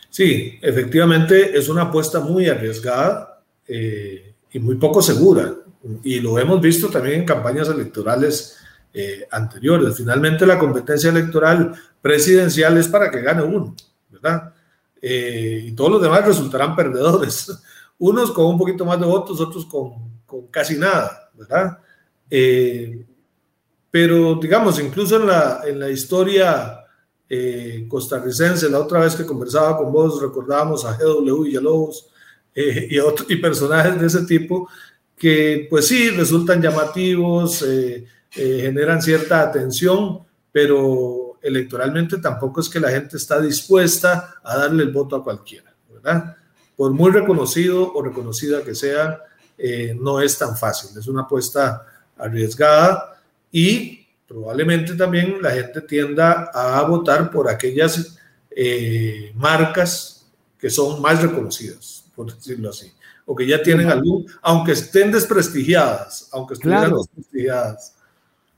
Sí, 0.08 0.58
efectivamente 0.62 1.58
es 1.58 1.68
una 1.68 1.82
apuesta 1.82 2.20
muy 2.20 2.46
arriesgada 2.46 3.42
y 3.66 4.58
muy 4.60 4.76
poco 4.76 5.02
segura 5.02 5.52
y 6.04 6.20
lo 6.20 6.38
hemos 6.38 6.60
visto 6.60 6.88
también 6.88 7.20
en 7.20 7.26
campañas 7.26 7.68
electorales 7.68 8.58
eh, 8.94 9.26
anteriores. 9.30 9.96
Finalmente 9.96 10.46
la 10.46 10.58
competencia 10.58 11.10
electoral 11.10 11.74
presidencial 12.00 12.76
es 12.78 12.88
para 12.88 13.10
que 13.10 13.22
gane 13.22 13.42
uno, 13.42 13.74
¿verdad? 14.10 14.52
Eh, 15.00 15.64
y 15.66 15.72
todos 15.72 15.92
los 15.92 16.02
demás 16.02 16.26
resultarán 16.26 16.76
perdedores. 16.76 17.50
Unos 17.98 18.30
con 18.32 18.46
un 18.46 18.58
poquito 18.58 18.84
más 18.84 18.98
de 19.00 19.06
votos, 19.06 19.40
otros 19.40 19.66
con, 19.66 20.22
con 20.26 20.46
casi 20.48 20.76
nada, 20.76 21.30
¿verdad? 21.34 21.78
Eh, 22.30 23.04
pero 23.90 24.36
digamos, 24.36 24.80
incluso 24.80 25.20
en 25.20 25.26
la, 25.26 25.60
en 25.64 25.78
la 25.78 25.90
historia 25.90 26.78
costarricense, 27.88 28.68
la 28.68 28.80
otra 28.80 29.00
vez 29.00 29.14
que 29.14 29.24
conversaba 29.24 29.78
con 29.78 29.90
vos, 29.90 30.20
recordábamos 30.20 30.84
a 30.84 30.98
GW 30.98 31.44
Villalobos 31.44 32.10
y, 32.54 32.98
y 32.98 33.36
personajes 33.36 33.98
de 33.98 34.06
ese 34.06 34.26
tipo 34.26 34.68
que 35.22 35.68
pues 35.70 35.86
sí, 35.86 36.10
resultan 36.10 36.60
llamativos, 36.60 37.62
eh, 37.62 38.04
eh, 38.36 38.60
generan 38.62 39.02
cierta 39.02 39.42
atención, 39.42 40.20
pero 40.50 41.38
electoralmente 41.42 42.18
tampoco 42.18 42.60
es 42.60 42.68
que 42.68 42.80
la 42.80 42.90
gente 42.90 43.16
está 43.16 43.40
dispuesta 43.40 44.36
a 44.42 44.56
darle 44.56 44.84
el 44.84 44.92
voto 44.92 45.16
a 45.16 45.24
cualquiera, 45.24 45.74
¿verdad? 45.92 46.36
Por 46.76 46.92
muy 46.92 47.10
reconocido 47.10 47.92
o 47.92 48.02
reconocida 48.02 48.62
que 48.62 48.74
sea, 48.74 49.20
eh, 49.58 49.96
no 50.00 50.20
es 50.20 50.38
tan 50.38 50.56
fácil, 50.56 50.96
es 50.98 51.06
una 51.06 51.22
apuesta 51.22 51.86
arriesgada 52.16 53.20
y 53.50 54.06
probablemente 54.26 54.94
también 54.94 55.42
la 55.42 55.50
gente 55.50 55.80
tienda 55.82 56.50
a 56.52 56.82
votar 56.82 57.30
por 57.30 57.48
aquellas 57.48 58.18
marcas 59.34 60.26
que 60.58 60.68
son 60.68 61.00
más 61.00 61.22
reconocidas, 61.22 62.04
por 62.14 62.34
decirlo 62.34 62.70
así 62.70 62.92
o 63.26 63.34
que 63.34 63.46
ya 63.46 63.62
tienen 63.62 63.88
algún, 63.88 64.26
aunque 64.42 64.72
estén 64.72 65.12
desprestigiadas, 65.12 66.28
aunque 66.32 66.54
estén 66.54 66.72
desprestigiadas. 66.72 67.94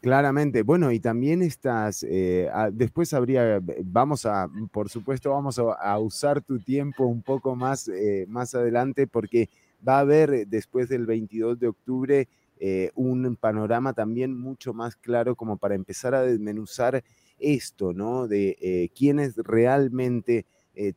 Claramente, 0.04 0.62
bueno, 0.62 0.92
y 0.92 1.00
también 1.00 1.40
estas, 1.40 2.04
eh, 2.06 2.50
después 2.72 3.14
habría, 3.14 3.58
vamos 3.84 4.26
a, 4.26 4.50
por 4.70 4.90
supuesto, 4.90 5.30
vamos 5.30 5.58
a, 5.58 5.98
usar 5.98 6.42
tu 6.42 6.58
tiempo 6.60 7.06
un 7.06 7.22
poco 7.22 7.56
más, 7.56 7.88
eh, 7.88 8.26
más 8.28 8.54
adelante, 8.54 9.06
porque 9.06 9.48
va 9.86 9.96
a 9.96 10.00
haber 10.00 10.46
después 10.46 10.90
del 10.90 11.06
22 11.06 11.58
de 11.58 11.68
octubre 11.68 12.28
eh, 12.60 12.90
un 12.94 13.34
panorama 13.36 13.94
también 13.94 14.38
mucho 14.38 14.74
más 14.74 14.94
claro 14.94 15.36
como 15.36 15.56
para 15.56 15.74
empezar 15.74 16.14
a 16.14 16.20
desmenuzar 16.20 17.02
esto, 17.38 17.94
¿no? 17.94 18.28
De 18.28 18.90
quienes 18.94 19.36
realmente 19.36 20.44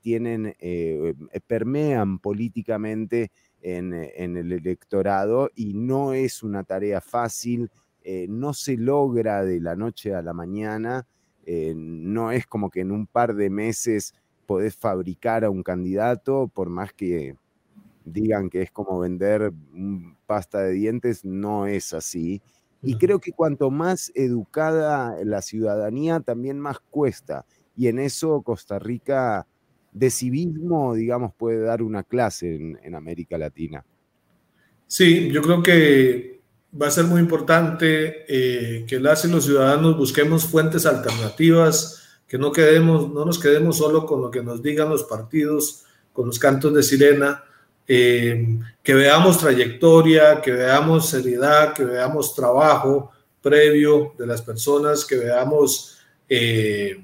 tienen, 0.02 0.54
permean 1.48 2.20
políticamente 2.20 3.32
eh, 3.63 4.13
en, 4.15 4.38
el 4.38 4.52
electorado 4.52 5.50
y 5.56 5.74
no 5.74 6.13
es 6.13 6.43
una 6.43 6.63
tarea 6.63 7.02
fácil, 7.02 7.72
eh, 8.10 8.26
no 8.30 8.54
se 8.54 8.78
logra 8.78 9.43
de 9.43 9.60
la 9.60 9.76
noche 9.76 10.15
a 10.15 10.22
la 10.22 10.32
mañana, 10.32 11.06
eh, 11.46 11.74
no 11.76 12.32
es 12.32 12.48
como 12.48 12.70
que 12.70 12.80
en 12.80 12.93
un 12.93 13.06
par 13.06 13.36
de 13.36 13.50
meses 13.50 14.13
podés 14.46 14.78
fabricar 14.78 15.43
a 15.43 15.50
un 15.50 15.62
candidato, 15.62 16.48
por 16.48 16.70
más 16.70 16.93
que 16.93 17.36
digan 18.06 18.50
que 18.50 18.62
es 18.62 18.72
como 18.72 18.98
vender 19.00 19.52
pasta 20.26 20.62
de 20.62 20.72
dientes, 20.72 21.26
no 21.26 21.67
es 21.67 21.93
así. 21.93 22.41
Y 22.82 22.98
creo 22.98 23.20
que 23.20 23.34
cuanto 23.34 23.72
más 23.72 24.10
educada 24.15 25.17
la 25.26 25.41
ciudadanía, 25.41 26.22
también 26.22 26.62
más 26.62 26.80
cuesta. 26.80 27.46
Y 27.76 27.88
en 27.89 28.00
eso 28.00 28.41
Costa 28.41 28.80
Rica 28.80 29.46
de 29.91 30.10
civismo, 30.10 30.96
digamos, 30.96 31.34
puede 31.34 31.60
dar 31.60 31.84
una 31.84 32.04
clase 32.04 32.56
en, 32.56 32.96
América 32.96 33.38
Latina. 33.38 33.84
Sí, 34.88 35.30
yo 35.30 35.41
creo 35.41 35.62
que 35.62 36.37
va 36.80 36.88
a 36.88 36.91
ser 36.91 37.06
muy 37.06 37.21
importante 37.21 38.25
eh, 38.27 38.86
que 38.88 38.99
las 38.99 39.23
y 39.25 39.30
los 39.30 39.45
ciudadanos 39.45 39.97
busquemos 39.97 40.45
fuentes 40.45 40.86
alternativas, 40.86 42.03
que 42.27 42.38
no, 42.38 42.51
quedemos, 42.51 43.10
no 43.10 43.25
nos 43.25 43.39
quedemos 43.39 43.77
solo 43.77 44.06
con 44.06 44.21
lo 44.21 44.30
que 44.30 44.43
nos 44.43 44.62
digan 44.62 44.89
los 44.89 45.03
partidos, 45.03 45.84
con 46.12 46.27
los 46.27 46.39
cantos 46.39 46.73
de 46.73 46.84
sirena, 46.84 47.43
eh, 47.88 48.60
que 48.84 48.93
veamos 48.93 49.38
trayectoria, 49.38 50.41
que 50.41 50.51
veamos 50.51 51.10
seriedad, 51.10 51.73
que 51.73 51.86
veamos 51.86 52.36
trabajo 52.36 53.12
previo 53.41 54.13
de 54.17 54.27
las 54.27 54.41
personas, 54.41 55.06
que 55.06 55.15
veamos 55.15 55.97
eh, 56.27 57.01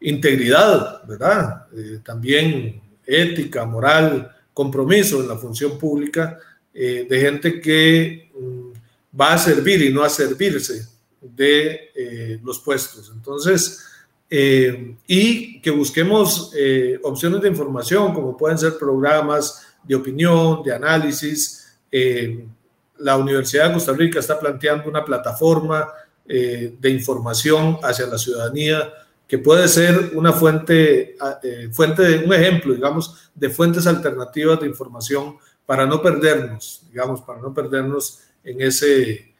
integridad, 0.00 1.06
¿verdad? 1.06 1.66
También 2.02 2.80
ética, 3.06 3.64
moral, 3.64 4.34
compromiso 4.52 5.20
en 5.20 5.28
la 5.28 5.36
función 5.36 5.78
pública 5.78 6.38
de 6.72 7.06
gente 7.20 7.60
que 7.60 8.30
mm, 8.34 8.61
va 9.18 9.34
a 9.34 9.38
servir 9.38 9.82
y 9.82 9.92
no 9.92 10.02
a 10.02 10.08
servirse 10.08 10.86
de 11.20 12.40
los 12.42 12.58
puestos. 12.58 13.12
Entonces, 13.14 13.84
y 14.28 15.60
que 15.60 15.70
busquemos 15.70 16.52
opciones 17.02 17.42
de 17.42 17.48
información, 17.48 18.14
como 18.14 18.36
pueden 18.36 18.58
ser 18.58 18.78
programas, 18.78 19.72
de 19.82 19.94
opinión, 19.94 20.62
de 20.62 20.74
análisis. 20.74 21.76
Eh, 21.90 22.46
la 22.98 23.16
Universidad 23.16 23.68
de 23.68 23.74
Costa 23.74 23.92
Rica 23.92 24.20
está 24.20 24.38
planteando 24.38 24.88
una 24.88 25.04
plataforma 25.04 25.88
eh, 26.26 26.74
de 26.78 26.90
información 26.90 27.78
hacia 27.82 28.06
la 28.06 28.18
ciudadanía 28.18 28.92
que 29.26 29.38
puede 29.38 29.66
ser 29.66 30.12
una 30.14 30.32
fuente, 30.32 31.16
eh, 31.42 31.68
fuente 31.72 32.02
de 32.02 32.24
un 32.24 32.34
ejemplo, 32.34 32.74
digamos, 32.74 33.30
de 33.34 33.48
fuentes 33.48 33.86
alternativas 33.86 34.60
de 34.60 34.66
información 34.66 35.36
para 35.64 35.86
no 35.86 36.02
perdernos, 36.02 36.82
digamos, 36.90 37.22
para 37.22 37.40
no 37.40 37.54
perdernos 37.54 38.20
en 38.44 38.60
ese, 38.60 39.34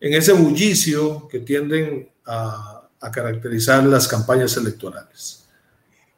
en 0.00 0.14
ese 0.14 0.32
bullicio 0.32 1.28
que 1.28 1.40
tienden 1.40 2.10
a 2.24 3.10
caracterizar 3.12 3.84
las 3.84 4.06
campañas 4.06 4.56
electorales. 4.56 5.42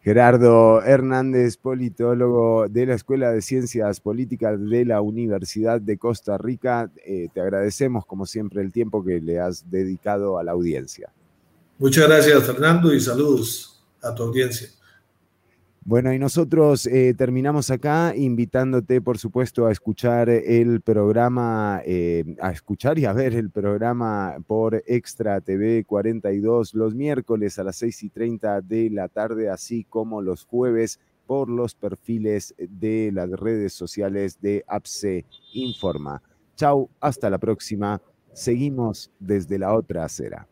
Gerardo 0.04 0.82
Hernández, 0.82 1.56
politólogo 1.56 2.68
de 2.68 2.84
la 2.84 2.94
Escuela 2.94 3.32
de 3.32 3.40
Ciencias 3.40 4.00
Políticas 4.00 4.60
de 4.60 4.84
la 4.84 5.00
Universidad 5.00 5.80
de 5.80 5.96
Costa 5.96 6.36
Rica, 6.36 6.90
eh, 7.06 7.28
te 7.32 7.40
agradecemos 7.40 8.04
como 8.04 8.26
siempre 8.26 8.60
el 8.60 8.70
tiempo 8.70 9.02
que 9.02 9.18
le 9.18 9.40
has 9.40 9.70
dedicado 9.70 10.38
a 10.38 10.44
la 10.44 10.52
audiencia. 10.52 11.10
Muchas 11.78 12.06
gracias 12.06 12.44
Fernando 12.44 12.92
y 12.92 13.00
saludos 13.00 13.82
a 14.02 14.14
tu 14.14 14.24
audiencia. 14.24 14.68
Bueno, 15.86 16.14
y 16.14 16.18
nosotros 16.18 16.86
eh, 16.86 17.12
terminamos 17.12 17.70
acá 17.70 18.14
invitándote, 18.16 19.02
por 19.02 19.18
supuesto, 19.18 19.66
a 19.66 19.72
escuchar 19.72 20.30
el 20.30 20.80
programa, 20.80 21.82
eh, 21.84 22.24
a 22.40 22.52
escuchar 22.52 22.98
y 22.98 23.04
a 23.04 23.12
ver 23.12 23.34
el 23.34 23.50
programa 23.50 24.38
por 24.46 24.82
Extra 24.86 25.42
TV 25.42 25.84
42 25.84 26.72
los 26.72 26.94
miércoles 26.94 27.58
a 27.58 27.64
las 27.64 27.76
6 27.76 28.02
y 28.04 28.08
30 28.08 28.62
de 28.62 28.88
la 28.88 29.08
tarde, 29.08 29.50
así 29.50 29.84
como 29.84 30.22
los 30.22 30.46
jueves 30.46 31.00
por 31.26 31.50
los 31.50 31.74
perfiles 31.74 32.54
de 32.56 33.10
las 33.12 33.28
redes 33.28 33.74
sociales 33.74 34.40
de 34.40 34.64
APSE 34.66 35.26
Informa. 35.52 36.22
Chau, 36.56 36.88
hasta 36.98 37.28
la 37.28 37.36
próxima. 37.36 38.00
Seguimos 38.32 39.10
desde 39.18 39.58
la 39.58 39.74
otra 39.74 40.06
acera. 40.06 40.48